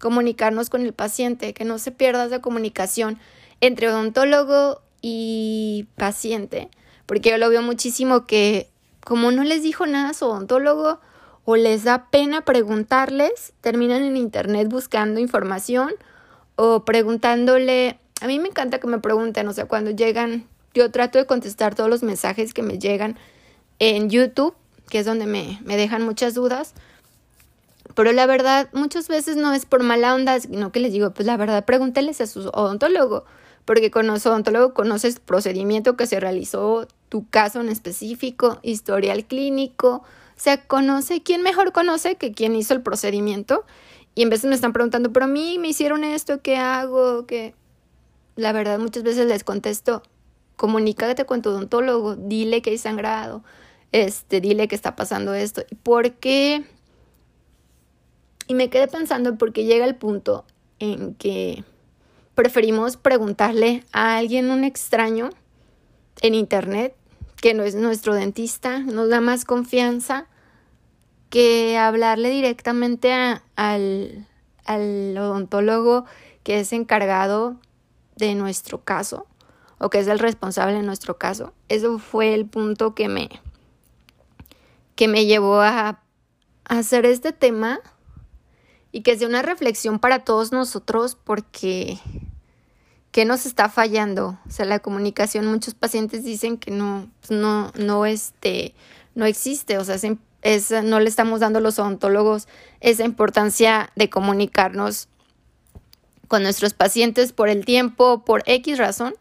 comunicarnos 0.00 0.70
con 0.70 0.80
el 0.80 0.94
paciente, 0.94 1.52
que 1.52 1.66
no 1.66 1.76
se 1.78 1.92
pierda 1.92 2.24
esa 2.24 2.40
comunicación 2.40 3.18
entre 3.60 3.90
odontólogo 3.90 4.80
y 5.02 5.86
paciente, 5.96 6.70
porque 7.04 7.28
yo 7.28 7.36
lo 7.36 7.50
veo 7.50 7.60
muchísimo 7.60 8.24
que 8.24 8.70
como 9.04 9.32
no 9.32 9.44
les 9.44 9.62
dijo 9.62 9.86
nada 9.86 10.08
a 10.08 10.14
su 10.14 10.24
odontólogo 10.24 10.98
o 11.44 11.56
les 11.56 11.84
da 11.84 12.08
pena 12.08 12.42
preguntarles, 12.46 13.52
terminan 13.60 14.02
en 14.02 14.16
internet 14.16 14.66
buscando 14.70 15.20
información 15.20 15.92
o 16.54 16.86
preguntándole, 16.86 17.98
a 18.22 18.26
mí 18.26 18.38
me 18.38 18.48
encanta 18.48 18.80
que 18.80 18.86
me 18.86 18.98
pregunten, 18.98 19.46
o 19.46 19.52
sea, 19.52 19.66
cuando 19.66 19.90
llegan, 19.90 20.46
yo 20.76 20.90
trato 20.90 21.18
de 21.18 21.24
contestar 21.24 21.74
todos 21.74 21.88
los 21.88 22.02
mensajes 22.02 22.52
que 22.52 22.62
me 22.62 22.78
llegan 22.78 23.16
en 23.78 24.10
YouTube, 24.10 24.54
que 24.90 24.98
es 24.98 25.06
donde 25.06 25.26
me, 25.26 25.58
me 25.64 25.76
dejan 25.76 26.02
muchas 26.02 26.34
dudas, 26.34 26.74
pero 27.94 28.12
la 28.12 28.26
verdad, 28.26 28.68
muchas 28.74 29.08
veces 29.08 29.36
no 29.36 29.54
es 29.54 29.64
por 29.64 29.82
mala 29.82 30.14
onda, 30.14 30.38
sino 30.38 30.70
que 30.70 30.80
les 30.80 30.92
digo, 30.92 31.12
pues 31.12 31.26
la 31.26 31.38
verdad, 31.38 31.64
pregúnteles 31.64 32.20
a 32.20 32.26
su 32.26 32.48
odontólogo, 32.48 33.24
porque 33.64 33.90
con 33.90 34.20
su 34.20 34.28
odontólogo 34.28 34.74
conoces 34.74 35.16
el 35.16 35.20
procedimiento 35.22 35.96
que 35.96 36.06
se 36.06 36.20
realizó, 36.20 36.86
tu 37.08 37.26
caso 37.28 37.62
en 37.62 37.70
específico, 37.70 38.58
historial 38.62 39.24
clínico, 39.24 40.04
o 40.36 40.38
sea, 40.38 40.66
conoce, 40.66 41.22
¿quién 41.22 41.40
mejor 41.40 41.72
conoce 41.72 42.16
que 42.16 42.32
quien 42.32 42.54
hizo 42.54 42.74
el 42.74 42.82
procedimiento? 42.82 43.64
Y 44.14 44.22
en 44.22 44.28
veces 44.28 44.44
me 44.44 44.54
están 44.54 44.74
preguntando, 44.74 45.10
pero 45.10 45.24
a 45.24 45.28
mí 45.28 45.58
me 45.58 45.68
hicieron 45.68 46.04
esto, 46.04 46.42
¿qué 46.42 46.56
hago? 46.56 47.26
¿Qué? 47.26 47.54
La 48.34 48.52
verdad, 48.52 48.78
muchas 48.78 49.04
veces 49.04 49.26
les 49.26 49.44
contesto, 49.44 50.02
comunícate 50.56 51.26
con 51.26 51.42
tu 51.42 51.50
odontólogo, 51.50 52.16
dile 52.16 52.62
que 52.62 52.70
hay 52.70 52.78
sangrado, 52.78 53.44
este, 53.92 54.40
dile 54.40 54.68
que 54.68 54.74
está 54.74 54.96
pasando 54.96 55.34
esto. 55.34 55.62
¿Por 55.82 56.14
qué? 56.14 56.64
Y 58.48 58.54
me 58.54 58.70
quedé 58.70 58.88
pensando 58.88 59.36
porque 59.36 59.64
llega 59.64 59.84
el 59.84 59.96
punto 59.96 60.44
en 60.78 61.14
que 61.14 61.64
preferimos 62.34 62.96
preguntarle 62.96 63.84
a 63.92 64.16
alguien, 64.16 64.50
un 64.50 64.64
extraño, 64.64 65.30
en 66.22 66.34
internet, 66.34 66.94
que 67.36 67.54
no 67.54 67.62
es 67.64 67.74
nuestro 67.74 68.14
dentista, 68.14 68.78
nos 68.78 69.08
da 69.10 69.20
más 69.20 69.44
confianza 69.44 70.26
que 71.28 71.76
hablarle 71.76 72.30
directamente 72.30 73.12
al, 73.12 74.26
al 74.64 75.18
odontólogo 75.18 76.06
que 76.42 76.60
es 76.60 76.72
encargado 76.72 77.56
de 78.16 78.34
nuestro 78.34 78.82
caso 78.84 79.26
o 79.78 79.90
que 79.90 79.98
es 79.98 80.08
el 80.08 80.18
responsable 80.18 80.74
de 80.74 80.82
nuestro 80.82 81.18
caso. 81.18 81.52
Eso 81.68 81.98
fue 81.98 82.34
el 82.34 82.46
punto 82.46 82.94
que 82.94 83.08
me, 83.08 83.28
que 84.94 85.08
me 85.08 85.26
llevó 85.26 85.60
a 85.60 86.00
hacer 86.64 87.06
este 87.06 87.32
tema 87.32 87.80
y 88.92 89.02
que 89.02 89.18
sea 89.18 89.28
una 89.28 89.42
reflexión 89.42 89.98
para 89.98 90.24
todos 90.24 90.52
nosotros 90.52 91.16
porque 91.22 91.98
¿qué 93.16 93.24
nos 93.24 93.46
está 93.46 93.70
fallando? 93.70 94.38
O 94.46 94.50
sea, 94.50 94.66
la 94.66 94.78
comunicación, 94.78 95.46
muchos 95.46 95.72
pacientes 95.72 96.22
dicen 96.22 96.58
que 96.58 96.70
no, 96.70 97.08
pues 97.20 97.30
no, 97.30 97.72
no, 97.74 98.04
este, 98.04 98.74
no 99.14 99.24
existe, 99.24 99.78
o 99.78 99.84
sea, 99.84 99.96
es, 100.42 100.70
no 100.84 101.00
le 101.00 101.08
estamos 101.08 101.40
dando 101.40 101.58
a 101.58 101.62
los 101.62 101.78
odontólogos 101.78 102.46
esa 102.80 103.04
importancia 103.04 103.90
de 103.96 104.10
comunicarnos 104.10 105.08
con 106.28 106.42
nuestros 106.42 106.74
pacientes 106.74 107.32
por 107.32 107.48
el 107.48 107.64
tiempo, 107.64 108.22
por 108.22 108.42
X 108.44 108.76
razón, 108.76 109.14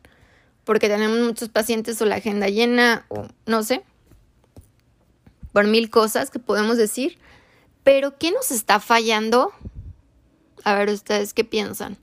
porque 0.65 0.89
tenemos 0.89 1.19
muchos 1.19 1.49
pacientes 1.49 2.01
o 2.01 2.05
la 2.05 2.15
agenda 2.15 2.49
llena 2.49 3.05
o 3.09 3.27
no 3.45 3.63
sé, 3.63 3.83
por 5.53 5.67
mil 5.67 5.89
cosas 5.89 6.31
que 6.31 6.39
podemos 6.39 6.75
decir, 6.77 7.17
pero 7.83 8.17
¿qué 8.17 8.31
nos 8.31 8.51
está 8.51 8.79
fallando? 8.79 9.53
A 10.63 10.73
ver, 10.73 10.89
ustedes 10.89 11.33
qué 11.33 11.45
piensan. 11.45 11.97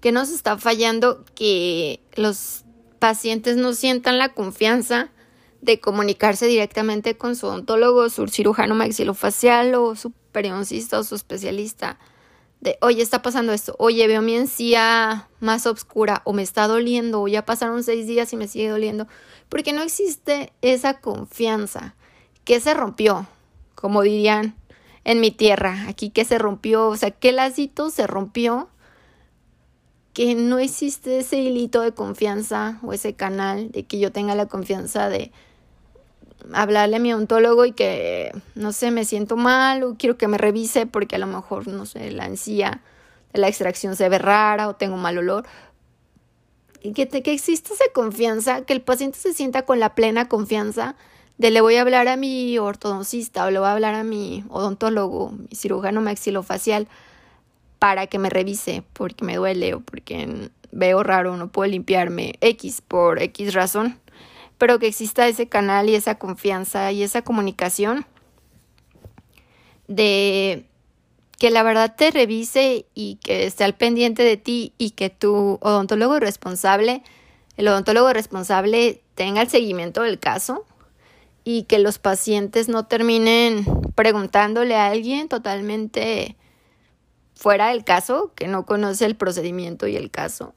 ¿Qué 0.00 0.12
nos 0.12 0.28
está 0.28 0.58
fallando 0.58 1.24
que 1.34 2.00
los 2.14 2.64
pacientes 2.98 3.56
no 3.56 3.72
sientan 3.72 4.18
la 4.18 4.34
confianza 4.34 5.10
de 5.60 5.80
comunicarse 5.80 6.46
directamente 6.46 7.16
con 7.16 7.34
su 7.34 7.46
odontólogo, 7.46 8.10
su 8.10 8.28
cirujano 8.28 8.74
maxilofacial 8.74 9.74
o 9.74 9.96
su 9.96 10.12
periodoncista 10.32 10.98
o 10.98 11.04
su 11.04 11.14
especialista? 11.14 11.98
De, 12.62 12.78
oye, 12.80 13.02
está 13.02 13.22
pasando 13.22 13.52
esto, 13.52 13.74
oye, 13.78 14.06
veo 14.06 14.22
mi 14.22 14.36
encía 14.36 15.28
más 15.40 15.66
oscura 15.66 16.22
o 16.24 16.32
me 16.32 16.42
está 16.42 16.68
doliendo 16.68 17.20
o 17.20 17.26
ya 17.26 17.44
pasaron 17.44 17.82
seis 17.82 18.06
días 18.06 18.32
y 18.32 18.36
me 18.36 18.46
sigue 18.46 18.68
doliendo, 18.68 19.08
porque 19.48 19.72
no 19.72 19.82
existe 19.82 20.52
esa 20.62 21.00
confianza. 21.00 21.96
¿Qué 22.44 22.60
se 22.60 22.72
rompió? 22.72 23.26
Como 23.74 24.02
dirían 24.02 24.54
en 25.02 25.20
mi 25.20 25.32
tierra, 25.32 25.86
aquí 25.88 26.10
que 26.10 26.24
se 26.24 26.38
rompió, 26.38 26.86
o 26.86 26.96
sea, 26.96 27.10
qué 27.10 27.32
lacito 27.32 27.90
se 27.90 28.06
rompió, 28.06 28.68
que 30.12 30.36
no 30.36 30.60
existe 30.60 31.18
ese 31.18 31.38
hilito 31.38 31.80
de 31.80 31.92
confianza 31.92 32.78
o 32.82 32.92
ese 32.92 33.14
canal 33.14 33.72
de 33.72 33.86
que 33.86 33.98
yo 33.98 34.12
tenga 34.12 34.36
la 34.36 34.46
confianza 34.46 35.08
de 35.08 35.32
hablarle 36.52 36.96
a 36.96 37.00
mi 37.00 37.12
ontólogo 37.12 37.64
y 37.64 37.72
que, 37.72 38.32
no 38.54 38.72
sé, 38.72 38.90
me 38.90 39.04
siento 39.04 39.36
mal 39.36 39.82
o 39.82 39.96
quiero 39.96 40.16
que 40.16 40.28
me 40.28 40.38
revise 40.38 40.86
porque 40.86 41.16
a 41.16 41.18
lo 41.18 41.26
mejor, 41.26 41.68
no 41.68 41.86
sé, 41.86 42.10
la 42.12 42.26
encía 42.26 42.82
de 43.32 43.40
la 43.40 43.48
extracción 43.48 43.96
se 43.96 44.08
ve 44.08 44.18
rara 44.18 44.68
o 44.68 44.74
tengo 44.74 44.96
mal 44.96 45.18
olor. 45.18 45.44
Y 46.82 46.92
que, 46.92 47.08
que 47.08 47.32
exista 47.32 47.72
esa 47.74 47.84
confianza, 47.94 48.62
que 48.62 48.72
el 48.72 48.82
paciente 48.82 49.18
se 49.18 49.32
sienta 49.32 49.62
con 49.62 49.78
la 49.78 49.94
plena 49.94 50.28
confianza 50.28 50.96
de 51.38 51.50
le 51.50 51.60
voy 51.60 51.76
a 51.76 51.82
hablar 51.82 52.08
a 52.08 52.16
mi 52.16 52.58
ortodoncista 52.58 53.46
o 53.46 53.50
le 53.50 53.58
voy 53.58 53.68
a 53.68 53.72
hablar 53.72 53.94
a 53.94 54.04
mi 54.04 54.44
odontólogo, 54.48 55.30
mi 55.30 55.56
cirujano 55.56 56.00
maxilofacial, 56.00 56.88
para 57.78 58.06
que 58.06 58.18
me 58.18 58.30
revise 58.30 58.84
porque 58.92 59.24
me 59.24 59.36
duele 59.36 59.74
o 59.74 59.80
porque 59.80 60.50
veo 60.70 61.02
raro, 61.02 61.36
no 61.36 61.48
puedo 61.48 61.70
limpiarme 61.70 62.34
X 62.40 62.80
por 62.80 63.20
X 63.20 63.54
razón, 63.54 63.98
pero 64.62 64.78
que 64.78 64.86
exista 64.86 65.26
ese 65.26 65.48
canal 65.48 65.88
y 65.88 65.96
esa 65.96 66.20
confianza 66.20 66.92
y 66.92 67.02
esa 67.02 67.22
comunicación 67.22 68.06
de 69.88 70.68
que 71.36 71.50
la 71.50 71.64
verdad 71.64 71.96
te 71.96 72.12
revise 72.12 72.86
y 72.94 73.16
que 73.16 73.46
esté 73.46 73.64
al 73.64 73.74
pendiente 73.74 74.22
de 74.22 74.36
ti 74.36 74.72
y 74.78 74.90
que 74.90 75.10
tu 75.10 75.58
odontólogo 75.60 76.20
responsable, 76.20 77.02
el 77.56 77.66
odontólogo 77.66 78.12
responsable 78.12 79.02
tenga 79.16 79.42
el 79.42 79.48
seguimiento 79.48 80.02
del 80.02 80.20
caso 80.20 80.64
y 81.42 81.64
que 81.64 81.80
los 81.80 81.98
pacientes 81.98 82.68
no 82.68 82.86
terminen 82.86 83.64
preguntándole 83.96 84.76
a 84.76 84.86
alguien 84.86 85.28
totalmente 85.28 86.36
fuera 87.34 87.70
del 87.70 87.82
caso, 87.82 88.30
que 88.36 88.46
no 88.46 88.64
conoce 88.64 89.06
el 89.06 89.16
procedimiento 89.16 89.88
y 89.88 89.96
el 89.96 90.12
caso. 90.12 90.54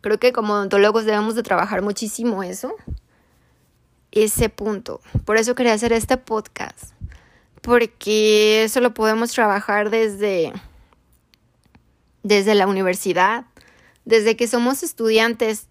Creo 0.00 0.18
que 0.18 0.32
como 0.32 0.54
odontólogos 0.54 1.04
debemos 1.04 1.34
de 1.34 1.42
trabajar 1.42 1.82
muchísimo 1.82 2.42
eso, 2.42 2.74
ese 4.12 4.48
punto. 4.48 5.00
Por 5.24 5.36
eso 5.36 5.54
quería 5.54 5.74
hacer 5.74 5.92
este 5.92 6.16
podcast, 6.16 6.92
porque 7.62 8.64
eso 8.64 8.80
lo 8.80 8.94
podemos 8.94 9.32
trabajar 9.32 9.90
desde, 9.90 10.52
desde 12.22 12.54
la 12.54 12.66
universidad, 12.66 13.44
desde 14.04 14.36
que 14.36 14.48
somos 14.48 14.82
estudiantes 14.82 15.68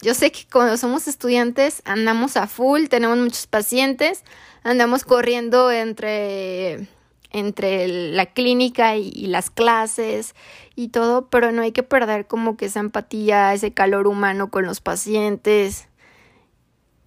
yo 0.00 0.14
sé 0.14 0.30
que 0.30 0.46
cuando 0.50 0.76
somos 0.76 1.08
estudiantes 1.08 1.82
andamos 1.84 2.36
a 2.36 2.46
full, 2.46 2.86
tenemos 2.86 3.18
muchos 3.18 3.48
pacientes, 3.48 4.22
andamos 4.62 5.02
corriendo 5.02 5.72
entre, 5.72 6.86
entre 7.30 7.88
la 7.88 8.26
clínica 8.26 8.96
y, 8.96 9.26
las 9.26 9.50
clases 9.50 10.34
y 10.74 10.88
todo, 10.88 11.28
pero 11.28 11.52
no 11.52 11.62
hay 11.62 11.72
que 11.72 11.82
perder 11.82 12.26
como 12.26 12.56
que 12.56 12.66
esa 12.66 12.80
empatía, 12.80 13.52
ese 13.54 13.72
calor 13.72 14.06
humano 14.06 14.50
con 14.50 14.64
los 14.64 14.80
pacientes. 14.80 15.88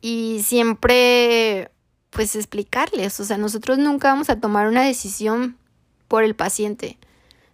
Y 0.01 0.41
siempre 0.43 1.71
pues 2.09 2.35
explicarles, 2.35 3.19
o 3.21 3.23
sea, 3.23 3.37
nosotros 3.37 3.77
nunca 3.77 4.09
vamos 4.09 4.29
a 4.29 4.39
tomar 4.39 4.67
una 4.67 4.83
decisión 4.83 5.57
por 6.09 6.23
el 6.25 6.35
paciente. 6.35 6.97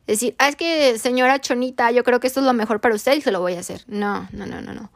Decir, 0.07 0.35
ah, 0.39 0.49
es 0.49 0.55
que 0.55 0.97
señora 0.97 1.39
Chonita, 1.39 1.91
yo 1.91 2.03
creo 2.03 2.19
que 2.19 2.27
esto 2.27 2.39
es 2.39 2.45
lo 2.45 2.53
mejor 2.53 2.81
para 2.81 2.95
usted 2.95 3.15
y 3.15 3.21
se 3.21 3.31
lo 3.31 3.39
voy 3.39 3.53
a 3.53 3.59
hacer. 3.59 3.83
No, 3.87 4.27
no, 4.31 4.47
no, 4.47 4.61
no, 4.61 4.73
no. 4.73 4.89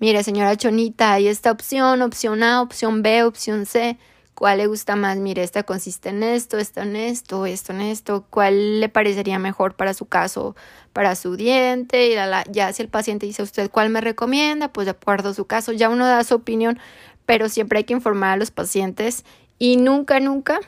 Mire, 0.00 0.24
señora 0.24 0.56
Chonita, 0.56 1.12
hay 1.12 1.28
esta 1.28 1.52
opción, 1.52 2.02
opción 2.02 2.42
A, 2.42 2.60
opción 2.60 3.02
B, 3.02 3.22
opción 3.22 3.64
C. 3.64 3.96
¿Cuál 4.36 4.58
le 4.58 4.66
gusta 4.66 4.96
más? 4.96 5.16
Mire, 5.16 5.42
esta 5.42 5.62
consiste 5.62 6.10
en 6.10 6.22
esto, 6.22 6.58
esto 6.58 6.82
en 6.82 6.94
esto, 6.94 7.46
esto 7.46 7.72
en 7.72 7.80
esto. 7.80 8.26
¿Cuál 8.28 8.80
le 8.80 8.90
parecería 8.90 9.38
mejor 9.38 9.76
para 9.76 9.94
su 9.94 10.04
caso, 10.04 10.54
para 10.92 11.14
su 11.14 11.36
diente? 11.36 12.08
Y 12.08 12.52
ya 12.52 12.70
si 12.74 12.82
el 12.82 12.90
paciente 12.90 13.24
dice 13.24 13.42
usted 13.42 13.70
cuál 13.70 13.88
me 13.88 14.02
recomienda, 14.02 14.70
pues 14.74 14.84
de 14.84 14.90
acuerdo 14.90 15.30
a 15.30 15.34
su 15.34 15.46
caso, 15.46 15.72
ya 15.72 15.88
uno 15.88 16.06
da 16.06 16.22
su 16.22 16.34
opinión, 16.34 16.78
pero 17.24 17.48
siempre 17.48 17.78
hay 17.78 17.84
que 17.84 17.94
informar 17.94 18.34
a 18.34 18.36
los 18.36 18.50
pacientes 18.50 19.24
y 19.58 19.78
nunca, 19.78 20.20
nunca 20.20 20.60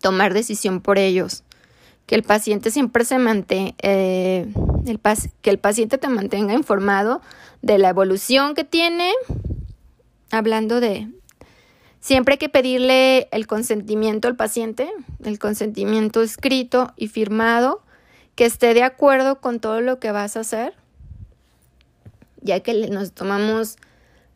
tomar 0.00 0.32
decisión 0.32 0.80
por 0.80 1.00
ellos. 1.00 1.42
Que 2.06 2.14
el 2.14 2.22
paciente 2.22 2.70
siempre 2.70 3.04
se 3.04 3.18
mantenga, 3.18 3.74
eh, 3.82 4.46
que 5.42 5.50
el 5.50 5.58
paciente 5.58 5.98
te 5.98 6.06
mantenga 6.06 6.54
informado 6.54 7.22
de 7.60 7.78
la 7.78 7.88
evolución 7.88 8.54
que 8.54 8.62
tiene, 8.62 9.10
hablando 10.30 10.78
de, 10.78 11.08
siempre 12.06 12.34
hay 12.34 12.38
que 12.38 12.48
pedirle 12.48 13.26
el 13.32 13.48
consentimiento 13.48 14.28
al 14.28 14.36
paciente, 14.36 14.88
el 15.24 15.40
consentimiento 15.40 16.22
escrito 16.22 16.92
y 16.96 17.08
firmado, 17.08 17.82
que 18.36 18.44
esté 18.44 18.74
de 18.74 18.84
acuerdo 18.84 19.40
con 19.40 19.58
todo 19.58 19.80
lo 19.80 19.98
que 19.98 20.12
vas 20.12 20.36
a 20.36 20.40
hacer, 20.40 20.74
ya 22.40 22.60
que 22.60 22.74
nos 22.90 23.10
tomamos 23.10 23.76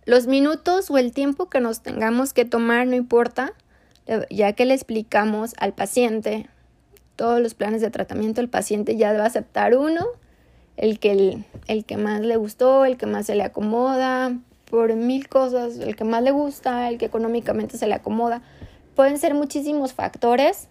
los 0.05 0.27
minutos 0.27 0.91
o 0.91 0.99
el 0.99 1.13
tiempo 1.13 1.49
que 1.49 1.61
nos 1.61 1.81
tengamos 1.81 2.33
que 2.33 2.45
tomar, 2.45 2.89
no 2.89 2.97
importa, 2.97 3.53
ya 4.31 4.53
que 4.55 4.65
le 4.65 4.75
explicamos 4.75 5.55
al 5.57 5.73
paciente 5.73 6.49
todos 7.15 7.41
los 7.41 7.55
planes 7.55 7.83
de 7.83 7.91
tratamiento, 7.93 8.41
el 8.41 8.49
paciente 8.49 8.97
ya 8.97 9.13
va 9.13 9.23
a 9.23 9.27
aceptar 9.27 9.77
uno, 9.77 10.07
el 10.77 10.99
que, 10.99 11.13
el, 11.13 11.45
el 11.69 11.85
que 11.85 11.97
más 11.97 12.21
le 12.21 12.35
gustó, 12.35 12.85
el 12.85 12.97
que 12.97 13.07
más 13.07 13.27
se 13.27 13.37
le 13.37 13.45
acomoda, 13.45 14.33
por 14.71 14.95
mil 14.95 15.29
cosas, 15.29 15.79
el 15.79 15.97
que 15.97 16.05
más 16.05 16.23
le 16.23 16.31
gusta, 16.31 16.89
el 16.89 16.99
que 16.99 17.07
económicamente 17.07 17.77
se 17.77 17.87
le 17.87 17.95
acomoda. 17.95 18.43
Pueden 18.95 19.19
ser 19.19 19.35
muchísimos 19.35 19.93
factores, 19.93 20.69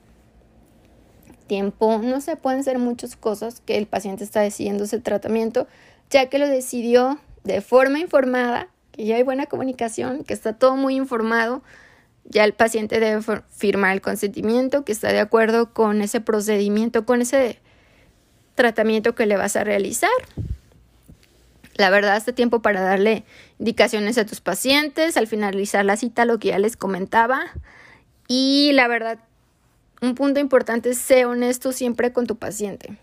tiempo, 1.47 1.99
no 2.01 2.21
sé, 2.21 2.37
pueden 2.37 2.63
ser 2.63 2.79
muchas 2.79 3.15
cosas 3.15 3.61
que 3.65 3.77
el 3.77 3.87
paciente 3.87 4.23
está 4.23 4.39
decidiendo 4.41 4.85
ese 4.85 4.99
tratamiento, 4.99 5.67
ya 6.09 6.27
que 6.29 6.39
lo 6.39 6.47
decidió 6.47 7.19
de 7.43 7.61
forma 7.61 7.99
informada 7.99 8.69
que 8.91 9.05
ya 9.05 9.17
hay 9.17 9.23
buena 9.23 9.47
comunicación, 9.47 10.23
que 10.23 10.33
está 10.33 10.53
todo 10.53 10.75
muy 10.75 10.95
informado, 10.95 11.61
ya 12.25 12.43
el 12.43 12.53
paciente 12.53 12.99
debe 12.99 13.21
firmar 13.49 13.93
el 13.93 14.01
consentimiento, 14.01 14.85
que 14.85 14.91
está 14.91 15.11
de 15.11 15.19
acuerdo 15.19 15.73
con 15.73 16.01
ese 16.01 16.21
procedimiento, 16.21 17.05
con 17.05 17.21
ese 17.21 17.59
tratamiento 18.55 19.15
que 19.15 19.25
le 19.25 19.35
vas 19.35 19.55
a 19.55 19.63
realizar. 19.63 20.09
La 21.79 21.89
verdad, 21.89 22.17
este 22.17 22.33
tiempo 22.33 22.61
para 22.61 22.81
darle 22.81 23.23
indicaciones 23.57 24.17
a 24.17 24.25
tus 24.25 24.41
pacientes, 24.41 25.15
al 25.15 25.27
finalizar 25.27 25.85
la 25.85 25.95
cita, 25.95 26.25
lo 26.25 26.37
que 26.37 26.49
ya 26.49 26.59
les 26.59 26.75
comentaba. 26.75 27.39
Y 28.27 28.71
la 28.73 28.89
verdad, 28.89 29.17
un 30.01 30.13
punto 30.13 30.41
importante 30.41 30.89
es 30.89 30.97
ser 30.97 31.27
honesto 31.27 31.71
siempre 31.71 32.11
con 32.11 32.27
tu 32.27 32.35
paciente. 32.35 32.97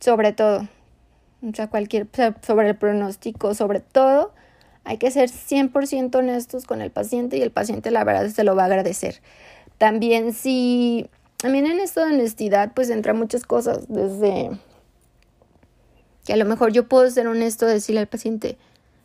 Sobre 0.00 0.32
todo, 0.32 0.66
o 1.40 1.54
sea, 1.54 1.68
cualquier, 1.68 2.08
sobre 2.44 2.70
el 2.70 2.76
pronóstico, 2.76 3.54
sobre 3.54 3.78
todo, 3.78 4.34
hay 4.82 4.98
que 4.98 5.12
ser 5.12 5.30
100% 5.30 6.16
honestos 6.16 6.64
con 6.64 6.82
el 6.82 6.90
paciente 6.90 7.36
y 7.36 7.42
el 7.42 7.52
paciente 7.52 7.92
la 7.92 8.02
verdad 8.02 8.28
se 8.28 8.42
lo 8.42 8.56
va 8.56 8.62
a 8.64 8.66
agradecer. 8.66 9.22
También 9.78 10.32
si, 10.32 11.08
también 11.36 11.66
en 11.66 11.78
esto 11.78 12.04
de 12.04 12.12
honestidad, 12.12 12.72
pues 12.74 12.90
entra 12.90 13.14
muchas 13.14 13.44
cosas, 13.46 13.84
desde 13.86 14.50
que 16.24 16.32
a 16.32 16.36
lo 16.36 16.44
mejor 16.44 16.72
yo 16.72 16.88
puedo 16.88 17.08
ser 17.10 17.26
honesto, 17.26 17.66
decirle 17.66 18.00
al 18.00 18.06
paciente, 18.06 18.56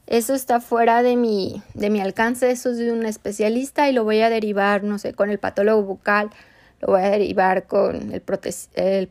eso 0.07 0.33
está 0.33 0.59
fuera 0.59 1.03
de 1.03 1.15
mi, 1.15 1.61
de 1.73 1.89
mi 1.89 2.01
alcance, 2.01 2.49
eso 2.49 2.71
es 2.71 2.77
de 2.77 2.91
un 2.91 3.05
especialista 3.05 3.89
y 3.89 3.93
lo 3.93 4.03
voy 4.03 4.21
a 4.21 4.29
derivar, 4.29 4.83
no 4.83 4.97
sé, 4.97 5.13
con 5.13 5.29
el 5.29 5.37
patólogo 5.37 5.83
bucal, 5.83 6.29
lo 6.81 6.87
voy 6.87 7.01
a 7.01 7.09
derivar 7.09 7.67
con 7.67 8.13
el, 8.13 8.23
el 8.75 9.09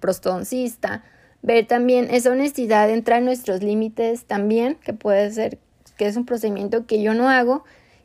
Ver 1.40 1.66
también 1.68 2.08
esa 2.10 2.30
honestidad 2.30 2.90
entra 2.90 3.18
en 3.18 3.24
nuestros 3.24 3.62
límites 3.62 4.24
también, 4.24 4.74
que 4.74 4.92
puede 4.92 5.30
ser 5.30 5.58
que 5.96 6.06
es 6.06 6.16
un 6.16 6.26
procedimiento 6.26 6.86
que 6.86 7.00
yo 7.00 7.14
no 7.14 7.28
hago, 7.28 7.64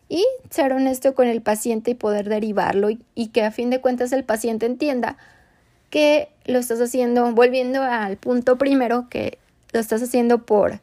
y 0.09 0.25
ser 0.49 0.73
honesto 0.73 1.15
con 1.15 1.27
el 1.27 1.41
paciente 1.41 1.91
y 1.91 1.95
poder 1.95 2.29
derivarlo 2.29 2.89
y, 2.91 3.27
que 3.29 3.43
a 3.43 3.51
fin 3.51 3.71
de 3.71 3.81
cuentas 3.81 4.11
el 4.11 4.23
paciente 4.23 4.67
entienda 4.67 5.17
que 5.89 6.29
lo 6.45 6.59
estás 6.59 6.79
haciendo, 6.81 7.31
volviendo 7.31 7.81
al 7.81 8.17
punto 8.17 8.57
primero, 8.57 9.07
que 9.09 9.39
lo 9.73 9.79
estás 9.79 10.01
haciendo 10.01 10.45
por 10.45 10.79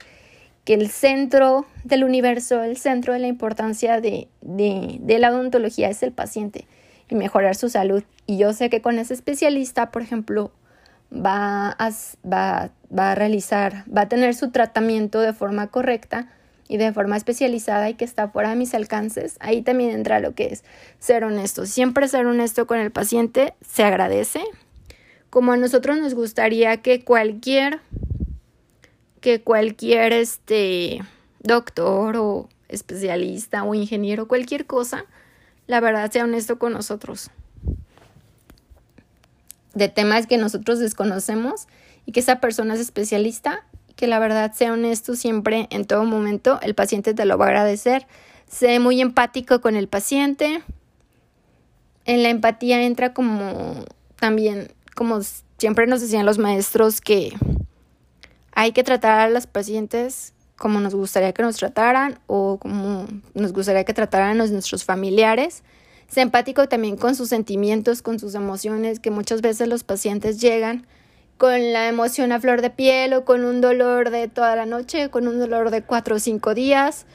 que 0.64 0.74
el 0.74 0.90
centro 0.90 1.66
del 1.84 2.04
universo, 2.04 2.62
el 2.62 2.76
centro 2.76 3.12
de 3.12 3.18
la 3.18 3.28
importancia 3.28 4.00
de, 4.00 4.28
de, 4.42 5.18
la 5.18 5.30
odontología 5.30 5.88
es 5.88 6.02
el 6.02 6.12
paciente 6.12 6.66
y 7.08 7.14
mejorar 7.14 7.56
su 7.56 7.68
salud. 7.68 8.02
Y 8.26 8.36
yo 8.36 8.52
sé 8.52 8.68
que 8.70 8.82
con 8.82 8.98
ese 8.98 9.14
especialista, 9.14 9.90
por 9.90 10.02
ejemplo, 10.02 10.52
va 11.12 11.70
a, 11.70 11.90
va, 12.30 12.70
va 12.96 13.12
a 13.12 13.14
realizar, 13.14 13.84
va 13.94 14.02
a 14.02 14.08
tener 14.08 14.34
su 14.34 14.50
tratamiento 14.50 15.20
de 15.20 15.32
forma 15.32 15.68
correcta 15.68 16.28
y 16.68 16.76
de 16.76 16.92
forma 16.92 17.16
especializada 17.16 17.90
y 17.90 17.94
que 17.94 18.04
está 18.04 18.28
fuera 18.28 18.50
de 18.50 18.56
mis 18.56 18.74
alcances, 18.74 19.38
ahí 19.40 19.60
también 19.60 19.90
entra 19.90 20.20
lo 20.20 20.36
que 20.36 20.46
es 20.52 20.62
ser 21.00 21.24
honesto. 21.24 21.66
Siempre 21.66 22.06
ser 22.06 22.26
honesto 22.26 22.68
con 22.68 22.78
el 22.78 22.92
paciente 22.92 23.54
se 23.68 23.82
agradece. 23.82 24.40
Como 25.30 25.52
a 25.52 25.56
nosotros 25.56 25.98
nos 25.98 26.14
gustaría 26.14 26.76
que 26.76 27.04
cualquier 27.04 27.80
que 29.20 29.42
cualquier 29.42 30.12
este 30.12 31.02
doctor 31.40 32.16
o 32.16 32.48
especialista 32.68 33.64
o 33.64 33.74
ingeniero, 33.74 34.28
cualquier 34.28 34.66
cosa, 34.66 35.04
la 35.66 35.80
verdad 35.80 36.10
sea 36.10 36.24
honesto 36.24 36.58
con 36.58 36.72
nosotros 36.72 37.30
de 39.74 39.88
temas 39.88 40.26
que 40.26 40.36
nosotros 40.36 40.78
desconocemos 40.78 41.66
y 42.06 42.12
que 42.12 42.20
esa 42.20 42.40
persona 42.40 42.74
es 42.74 42.80
especialista 42.80 43.64
que 44.00 44.06
la 44.06 44.18
verdad 44.18 44.52
sea 44.52 44.72
honesto 44.72 45.14
siempre 45.14 45.68
en 45.70 45.84
todo 45.84 46.04
momento, 46.04 46.58
el 46.62 46.74
paciente 46.74 47.12
te 47.12 47.26
lo 47.26 47.36
va 47.36 47.44
a 47.44 47.48
agradecer. 47.48 48.06
Sé 48.48 48.78
muy 48.78 49.00
empático 49.02 49.60
con 49.60 49.76
el 49.76 49.88
paciente. 49.88 50.62
En 52.06 52.22
la 52.22 52.30
empatía 52.30 52.82
entra 52.82 53.12
como 53.12 53.84
también, 54.18 54.72
como 54.94 55.20
siempre 55.58 55.86
nos 55.86 56.00
decían 56.00 56.24
los 56.24 56.38
maestros, 56.38 57.02
que 57.02 57.34
hay 58.60 58.72
que 58.72 58.84
tratar 58.84 59.20
a 59.20 59.30
los 59.30 59.46
pacientes 59.46 60.34
como 60.58 60.80
nos 60.80 60.94
gustaría 60.94 61.32
que 61.32 61.42
nos 61.42 61.56
trataran 61.56 62.18
o 62.26 62.58
como 62.58 63.06
nos 63.32 63.54
gustaría 63.54 63.84
que 63.84 63.94
trataran 63.94 64.38
a 64.38 64.46
nuestros 64.46 64.84
familiares. 64.84 65.62
Sé 66.08 66.20
empático 66.20 66.68
también 66.68 66.98
con 66.98 67.14
sus 67.14 67.30
sentimientos, 67.30 68.02
con 68.02 68.18
sus 68.18 68.34
emociones, 68.34 69.00
que 69.00 69.10
muchas 69.10 69.40
veces 69.40 69.66
los 69.66 69.82
pacientes 69.82 70.42
llegan 70.42 70.86
con 71.38 71.72
la 71.72 71.88
emoción 71.88 72.32
a 72.32 72.40
flor 72.40 72.60
de 72.60 72.68
piel 72.68 73.14
o 73.14 73.24
con 73.24 73.46
un 73.46 73.62
dolor 73.62 74.10
de 74.10 74.28
toda 74.28 74.54
la 74.56 74.66
noche, 74.66 75.08
con 75.08 75.26
un 75.26 75.38
dolor 75.38 75.70
de 75.70 75.80
cuatro 75.80 76.16
o 76.16 76.18
cinco 76.18 76.52
días, 76.52 77.06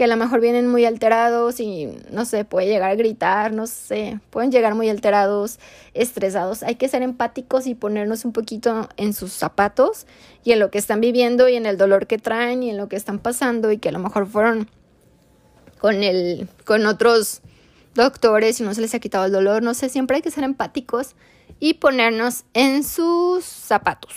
que 0.00 0.04
a 0.04 0.06
lo 0.06 0.16
mejor 0.16 0.40
vienen 0.40 0.66
muy 0.66 0.86
alterados 0.86 1.60
y 1.60 1.86
no 2.10 2.24
sé, 2.24 2.46
puede 2.46 2.66
llegar 2.66 2.90
a 2.90 2.94
gritar, 2.94 3.52
no 3.52 3.66
sé, 3.66 4.18
pueden 4.30 4.50
llegar 4.50 4.74
muy 4.74 4.88
alterados, 4.88 5.58
estresados. 5.92 6.62
Hay 6.62 6.76
que 6.76 6.88
ser 6.88 7.02
empáticos 7.02 7.66
y 7.66 7.74
ponernos 7.74 8.24
un 8.24 8.32
poquito 8.32 8.88
en 8.96 9.12
sus 9.12 9.30
zapatos 9.30 10.06
y 10.42 10.52
en 10.52 10.58
lo 10.58 10.70
que 10.70 10.78
están 10.78 11.02
viviendo 11.02 11.50
y 11.50 11.56
en 11.56 11.66
el 11.66 11.76
dolor 11.76 12.06
que 12.06 12.16
traen 12.16 12.62
y 12.62 12.70
en 12.70 12.78
lo 12.78 12.88
que 12.88 12.96
están 12.96 13.18
pasando 13.18 13.72
y 13.72 13.76
que 13.76 13.90
a 13.90 13.92
lo 13.92 13.98
mejor 13.98 14.26
fueron 14.26 14.70
con 15.78 16.02
el 16.02 16.48
con 16.64 16.86
otros 16.86 17.42
doctores 17.94 18.58
y 18.58 18.62
no 18.62 18.72
se 18.72 18.80
les 18.80 18.94
ha 18.94 19.00
quitado 19.00 19.26
el 19.26 19.32
dolor, 19.32 19.62
no 19.62 19.74
sé, 19.74 19.90
siempre 19.90 20.16
hay 20.16 20.22
que 20.22 20.30
ser 20.30 20.44
empáticos 20.44 21.14
y 21.58 21.74
ponernos 21.74 22.44
en 22.54 22.84
sus 22.84 23.44
zapatos. 23.44 24.14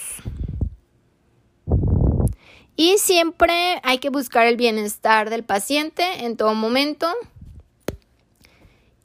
Y 2.75 2.97
siempre 2.97 3.79
hay 3.83 3.99
que 3.99 4.09
buscar 4.09 4.47
el 4.47 4.57
bienestar 4.57 5.29
del 5.29 5.43
paciente 5.43 6.25
en 6.25 6.37
todo 6.37 6.53
momento. 6.55 7.07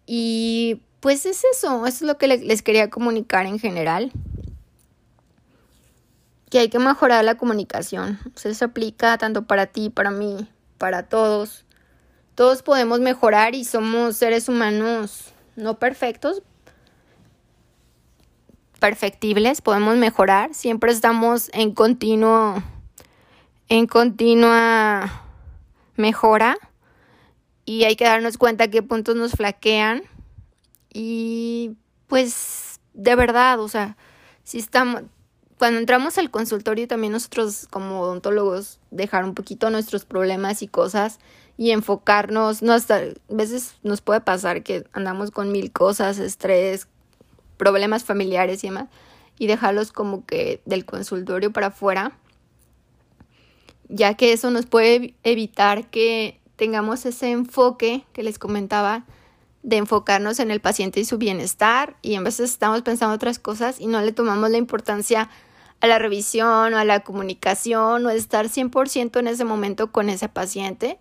Y 0.07 0.81
pues 1.01 1.27
es 1.27 1.45
eso, 1.53 1.87
eso 1.87 1.97
es 1.97 2.03
lo 2.03 2.17
que 2.17 2.29
les 2.29 2.63
quería 2.63 2.89
comunicar 2.89 3.47
en 3.47 3.59
general. 3.59 4.11
Que 6.51 6.61
hay 6.61 6.71
que 6.71 6.79
mejorar 6.79 7.25
la 7.25 7.37
comunicación. 7.37 8.19
se 8.37 8.51
eso 8.51 8.65
aplica 8.65 9.19
tanto 9.19 9.47
para 9.47 9.67
ti, 9.67 9.91
para 9.91 10.11
mí, 10.11 10.49
para 10.79 11.09
todos. 11.09 11.65
Todos 12.35 12.63
podemos 12.63 13.01
mejorar 13.01 13.55
y 13.55 13.65
somos 13.65 14.17
seres 14.17 14.49
humanos 14.49 15.35
no 15.59 15.79
perfectos, 15.79 16.43
perfectibles, 18.79 19.61
podemos 19.61 19.97
mejorar, 19.97 20.55
siempre 20.55 20.93
estamos 20.93 21.51
en 21.53 21.73
continuo 21.73 22.63
en 23.69 23.87
continua 23.87 25.25
mejora 25.97 26.57
y 27.65 27.85
hay 27.85 27.97
que 27.97 28.05
darnos 28.05 28.39
cuenta 28.39 28.69
qué 28.69 28.83
puntos 28.83 29.17
nos 29.17 29.33
flaquean 29.33 30.03
y 30.93 31.77
pues 32.07 32.81
de 32.95 33.15
verdad, 33.15 33.61
o 33.61 33.69
sea, 33.69 33.97
si 34.43 34.59
estamos, 34.59 35.03
cuando 35.59 35.79
entramos 35.79 36.19
al 36.19 36.31
consultorio 36.31 36.89
también 36.89 37.13
nosotros 37.13 37.67
como 37.71 38.01
odontólogos 38.01 38.81
dejar 38.91 39.25
un 39.25 39.35
poquito 39.35 39.71
nuestros 39.71 40.05
problemas 40.05 40.63
y 40.63 40.69
cosas 40.69 41.19
y 41.57 41.73
enfocarnos, 41.73 42.63
no 42.63 42.73
hasta, 42.73 42.99
a 42.99 43.13
veces 43.29 43.75
nos 43.83 44.01
puede 44.01 44.21
pasar 44.21 44.63
que 44.63 44.87
andamos 44.93 45.31
con 45.31 45.53
mil 45.53 45.73
cosas, 45.73 46.19
estrés, 46.19 46.89
problemas 47.57 48.05
familiares 48.05 48.63
y 48.63 48.69
demás, 48.69 48.89
y 49.39 49.49
dejarlos 49.49 49.93
como 49.93 50.25
que 50.25 50.63
del 50.65 50.85
consultorio 50.85 51.53
para 51.53 51.67
afuera, 51.69 52.13
ya 53.89 54.15
que 54.15 54.33
eso 54.33 54.51
nos 54.51 54.67
puede 54.67 55.15
evitar 55.23 55.89
que 55.89 56.41
tengamos 56.57 57.07
ese 57.07 57.31
enfoque 57.31 58.05
que 58.13 58.23
les 58.23 58.39
comentaba 58.39 59.05
de 59.63 59.77
enfocarnos 59.77 60.41
en 60.41 60.51
el 60.51 60.61
paciente 60.61 61.01
y 61.01 61.05
su 61.05 61.19
bienestar 61.19 61.97
y 62.03 62.15
en 62.15 62.25
veces 62.25 62.51
estamos 62.51 62.83
pensando 62.83 63.15
otras 63.15 63.39
cosas 63.39 63.81
y 63.81 63.87
no 63.87 64.01
le 64.01 64.13
tomamos 64.13 64.51
la 64.51 64.59
importancia 64.59 65.31
a 65.81 65.87
la 65.87 65.99
revisión 65.99 66.75
o 66.75 66.79
a 66.79 66.85
la 66.85 67.01
comunicación 67.01 68.05
o 68.07 68.11
estar 68.11 68.47
100% 68.47 69.19
en 69.19 69.29
ese 69.29 69.45
momento 69.45 69.93
con 69.93 70.11
ese 70.11 70.29
paciente. 70.29 70.99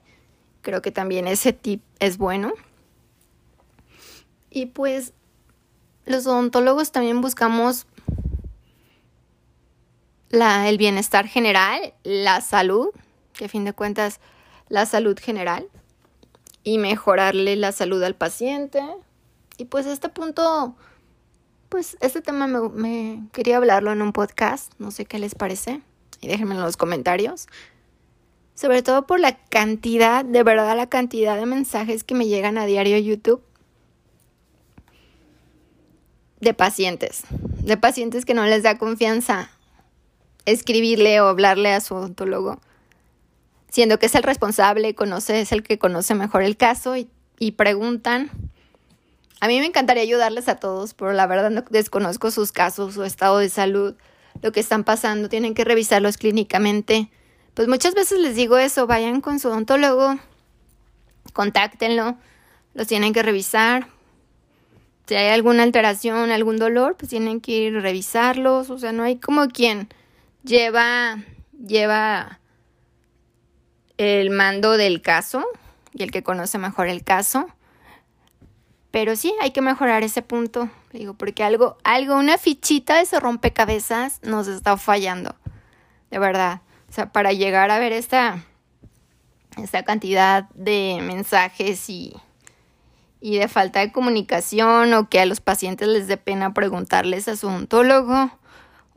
Creo 0.62 0.82
que 0.82 0.91
también 0.91 1.28
ese 1.28 1.54
tip 1.54 1.82
es 2.00 2.17
bueno. 2.17 2.54
Y 4.50 4.67
pues 4.67 5.13
los 6.06 6.26
odontólogos 6.28 6.91
también 6.91 7.21
buscamos 7.21 7.88
el 10.32 10.78
bienestar 10.78 11.28
general, 11.28 11.94
la 12.04 12.42
salud, 12.42 12.90
que 13.34 13.46
a 13.46 13.50
fin 13.50 13.66
de 13.66 13.74
cuentas 13.74 14.20
la 14.70 14.86
salud 14.86 15.18
general 15.20 15.70
y 16.63 16.78
mejorarle 16.78 17.56
la 17.56 17.72
salud 17.72 18.04
al 18.04 18.16
paciente. 18.16 18.82
Y 19.58 19.66
pues 19.66 19.86
a 19.88 19.94
este 19.94 20.10
punto, 20.10 20.76
pues 21.70 21.98
este 22.02 22.22
tema 22.22 22.48
me, 22.48 22.70
me, 22.70 23.28
quería 23.32 23.58
hablarlo 23.58 23.92
en 23.92 24.02
un 24.02 24.12
podcast, 24.12 24.74
no 24.80 24.92
sé 24.92 25.06
qué 25.06 25.20
les 25.20 25.34
parece, 25.34 25.82
y 26.20 26.28
déjenme 26.28 26.56
en 26.56 26.62
los 26.62 26.78
comentarios. 26.78 27.48
Sobre 28.54 28.82
todo 28.82 29.06
por 29.06 29.20
la 29.20 29.38
cantidad, 29.38 30.26
de 30.26 30.44
verdad 30.44 30.76
la 30.76 30.90
cantidad 30.90 31.38
de 31.38 31.46
mensajes 31.46 32.04
que 32.04 32.16
me 32.16 32.28
llegan 32.28 32.58
a 32.58 32.66
diario 32.66 32.98
YouTube 32.98 33.42
de 36.40 36.54
pacientes, 36.54 37.24
de 37.30 37.78
pacientes 37.78 38.26
que 38.26 38.34
no 38.34 38.46
les 38.46 38.63
da 38.63 38.78
confianza 38.78 39.52
escribirle 40.52 41.22
o 41.22 41.28
hablarle 41.28 41.74
a 41.74 41.82
su 41.82 41.94
odontólogo 41.94 42.60
siendo 43.70 44.00
que 44.00 44.08
es 44.08 44.16
el 44.16 44.24
responsable, 44.24 44.96
conoce, 44.96 45.42
es 45.42 45.52
el 45.52 45.64
que 45.64 45.78
conoce 45.78 46.16
mejor 46.16 46.44
el 46.44 46.58
caso 46.58 46.98
y, 46.98 47.10
y 47.38 47.52
preguntan. 47.52 48.32
A 49.40 49.48
mí 49.48 49.60
me 49.60 49.66
encantaría 49.66 50.04
ayudarles 50.04 50.50
a 50.50 50.56
todos, 50.56 50.94
pero 50.94 51.14
la 51.14 51.28
verdad 51.28 51.52
no 51.52 51.64
desconozco 51.70 52.32
sus 52.32 52.52
casos, 52.52 52.96
su 52.96 53.04
estado 53.04 53.38
de 53.38 53.50
salud, 53.50 53.96
lo 54.42 54.52
que 54.52 54.60
están 54.60 54.84
pasando, 54.84 55.30
tienen 55.30 55.54
que 55.54 55.64
revisarlos 55.64 56.18
clínicamente. 56.18 57.10
Pues 57.54 57.68
muchas 57.68 57.94
veces 57.94 58.20
les 58.20 58.36
digo 58.36 58.58
eso, 58.58 58.88
vayan 58.88 59.22
con 59.22 59.40
su 59.40 59.50
odontólogo, 59.50 60.18
contáctenlo, 61.34 62.18
los 62.74 62.88
tienen 62.88 63.14
que 63.14 63.24
revisar. 63.24 63.88
Si 65.06 65.16
hay 65.16 65.30
alguna 65.30 65.64
alteración, 65.64 66.32
algún 66.32 66.58
dolor, 66.58 66.96
pues 66.98 67.10
tienen 67.10 67.42
que 67.42 67.52
ir 67.52 67.78
a 67.78 67.80
revisarlos. 67.80 68.70
O 68.70 68.78
sea, 68.78 68.92
no 68.92 69.04
hay 69.04 69.18
como 69.18 69.48
quien 69.48 69.88
lleva, 70.43 71.17
lleva 71.52 72.39
el 73.97 74.30
mando 74.30 74.78
del 74.78 75.02
caso 75.02 75.45
y 75.93 76.04
el 76.04 76.12
que 76.12 76.23
conoce 76.23 76.58
mejor 76.58 76.88
el 76.88 77.04
caso. 77.04 77.47
Pero 78.91 79.15
sí, 79.15 79.34
hay 79.41 79.52
que 79.52 79.62
mejorar 79.62 80.04
ese 80.04 80.21
punto, 80.21 80.69
digo, 80.91 81.13
porque 81.13 81.43
algo, 81.43 81.78
algo, 81.84 82.15
una 82.15 82.38
fichita 82.38 82.95
de 82.95 83.02
ese 83.02 83.19
rompecabezas 83.19 84.19
nos 84.23 84.47
está 84.47 84.78
fallando, 84.78 85.36
de 86.10 86.19
verdad. 86.19 86.62
O 86.89 86.93
sea, 86.93 87.12
para 87.12 87.34
llegar 87.34 87.69
a 87.69 87.80
ver 87.80 87.91
esta, 87.91 88.43
esta 89.62 89.84
cantidad 89.84 90.50
de 90.52 91.00
mensajes 91.02 91.89
y, 91.89 92.15
y 93.19 93.38
de 93.38 93.47
falta 93.47 93.82
de 93.82 93.91
comunicación 93.91 94.93
o 94.93 95.10
que 95.10 95.19
a 95.19 95.26
los 95.26 95.41
pacientes 95.41 95.88
les 95.88 96.08
dé 96.08 96.17
pena 96.17 96.54
preguntarles 96.54 97.28
a 97.28 97.36
su 97.36 97.47
ontólogo 97.47 98.32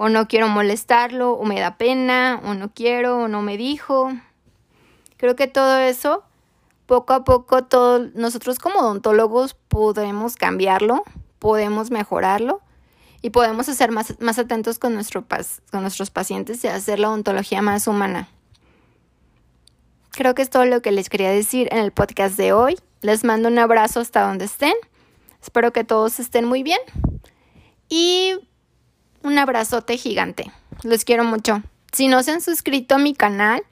o 0.02 0.08
no 0.08 0.28
quiero 0.28 0.48
molestarlo 0.48 1.32
o 1.32 1.44
me 1.44 1.60
da 1.60 1.76
pena 1.76 2.40
o 2.46 2.54
no 2.54 2.72
quiero 2.72 3.18
o 3.18 3.28
no 3.28 3.42
me 3.42 3.58
dijo. 3.58 4.10
Creo 5.18 5.36
que 5.36 5.46
todo 5.46 5.76
eso, 5.76 6.24
poco 6.86 7.12
a 7.12 7.22
poco, 7.22 7.64
todos 7.64 8.14
nosotros 8.14 8.58
como 8.58 8.80
odontólogos 8.80 9.52
podemos 9.68 10.36
cambiarlo, 10.36 11.02
podemos 11.38 11.90
mejorarlo 11.90 12.62
y 13.20 13.28
podemos 13.28 13.66
ser 13.66 13.90
más, 13.90 14.18
más 14.20 14.38
atentos 14.38 14.78
con, 14.78 14.94
nuestro, 14.94 15.26
con 15.70 15.82
nuestros 15.82 16.08
pacientes 16.08 16.64
y 16.64 16.68
hacer 16.68 16.98
la 16.98 17.10
odontología 17.10 17.60
más 17.60 17.86
humana. 17.86 18.30
Creo 20.12 20.34
que 20.34 20.40
es 20.40 20.48
todo 20.48 20.64
lo 20.64 20.80
que 20.80 20.92
les 20.92 21.10
quería 21.10 21.30
decir 21.30 21.68
en 21.72 21.76
el 21.76 21.92
podcast 21.92 22.38
de 22.38 22.54
hoy. 22.54 22.78
Les 23.02 23.22
mando 23.22 23.48
un 23.48 23.58
abrazo 23.58 24.00
hasta 24.00 24.26
donde 24.26 24.46
estén. 24.46 24.72
Espero 25.42 25.74
que 25.74 25.84
todos 25.84 26.20
estén 26.20 26.46
muy 26.46 26.62
bien. 26.62 26.80
Y 27.90 28.38
un 29.22 29.38
abrazote 29.38 29.96
gigante. 29.96 30.50
Los 30.82 31.04
quiero 31.04 31.24
mucho. 31.24 31.62
Si 31.92 32.08
no 32.08 32.22
se 32.22 32.32
han 32.32 32.40
suscrito 32.40 32.94
a 32.94 32.98
mi 32.98 33.14
canal, 33.14 33.62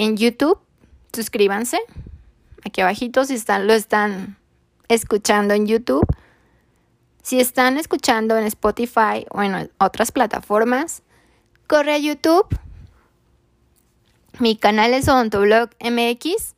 en 0.00 0.16
YouTube. 0.16 0.58
Suscríbanse. 1.12 1.78
Aquí 2.64 2.80
abajito 2.80 3.24
si 3.24 3.34
están, 3.34 3.66
lo 3.66 3.74
están 3.74 4.38
escuchando 4.88 5.54
en 5.54 5.66
YouTube. 5.66 6.06
Si 7.22 7.38
están 7.38 7.76
escuchando 7.76 8.38
en 8.38 8.44
Spotify 8.44 9.26
o 9.30 9.42
en 9.42 9.70
otras 9.78 10.10
plataformas, 10.10 11.02
corre 11.66 11.92
a 11.92 11.98
YouTube. 11.98 12.46
Mi 14.38 14.56
canal 14.56 14.94
es 14.94 15.06
Odontoblog 15.08 15.70
MX. 15.80 16.54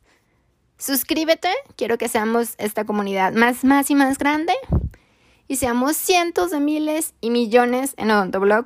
Suscríbete. 0.77 1.49
Quiero 1.75 1.97
que 1.97 2.07
seamos 2.07 2.55
esta 2.57 2.85
comunidad 2.85 3.33
más, 3.33 3.65
más 3.65 3.89
y 3.89 3.95
más 3.95 4.17
grande. 4.17 4.53
Y 5.53 5.55
seamos 5.55 5.95
cientos 5.95 6.49
de 6.49 6.59
miles 6.59 7.13
y 7.21 7.29
millones 7.29 7.93
en 7.97 8.09
Odontoblog. 8.09 8.65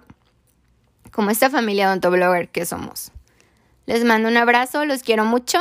Como 1.12 1.32
esta 1.32 1.50
familia 1.50 1.88
Odontoblogger 1.88 2.48
que 2.48 2.66
somos. 2.66 3.12
Les 3.88 4.06
mando 4.06 4.30
un 4.30 4.38
abrazo, 4.38 4.86
los 4.86 5.04
quiero 5.04 5.26
mucho. 5.26 5.60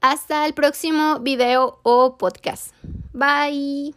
Hasta 0.00 0.46
el 0.46 0.54
próximo 0.54 1.18
video 1.18 1.80
o 1.82 2.16
podcast. 2.16 2.72
Bye. 3.12 3.92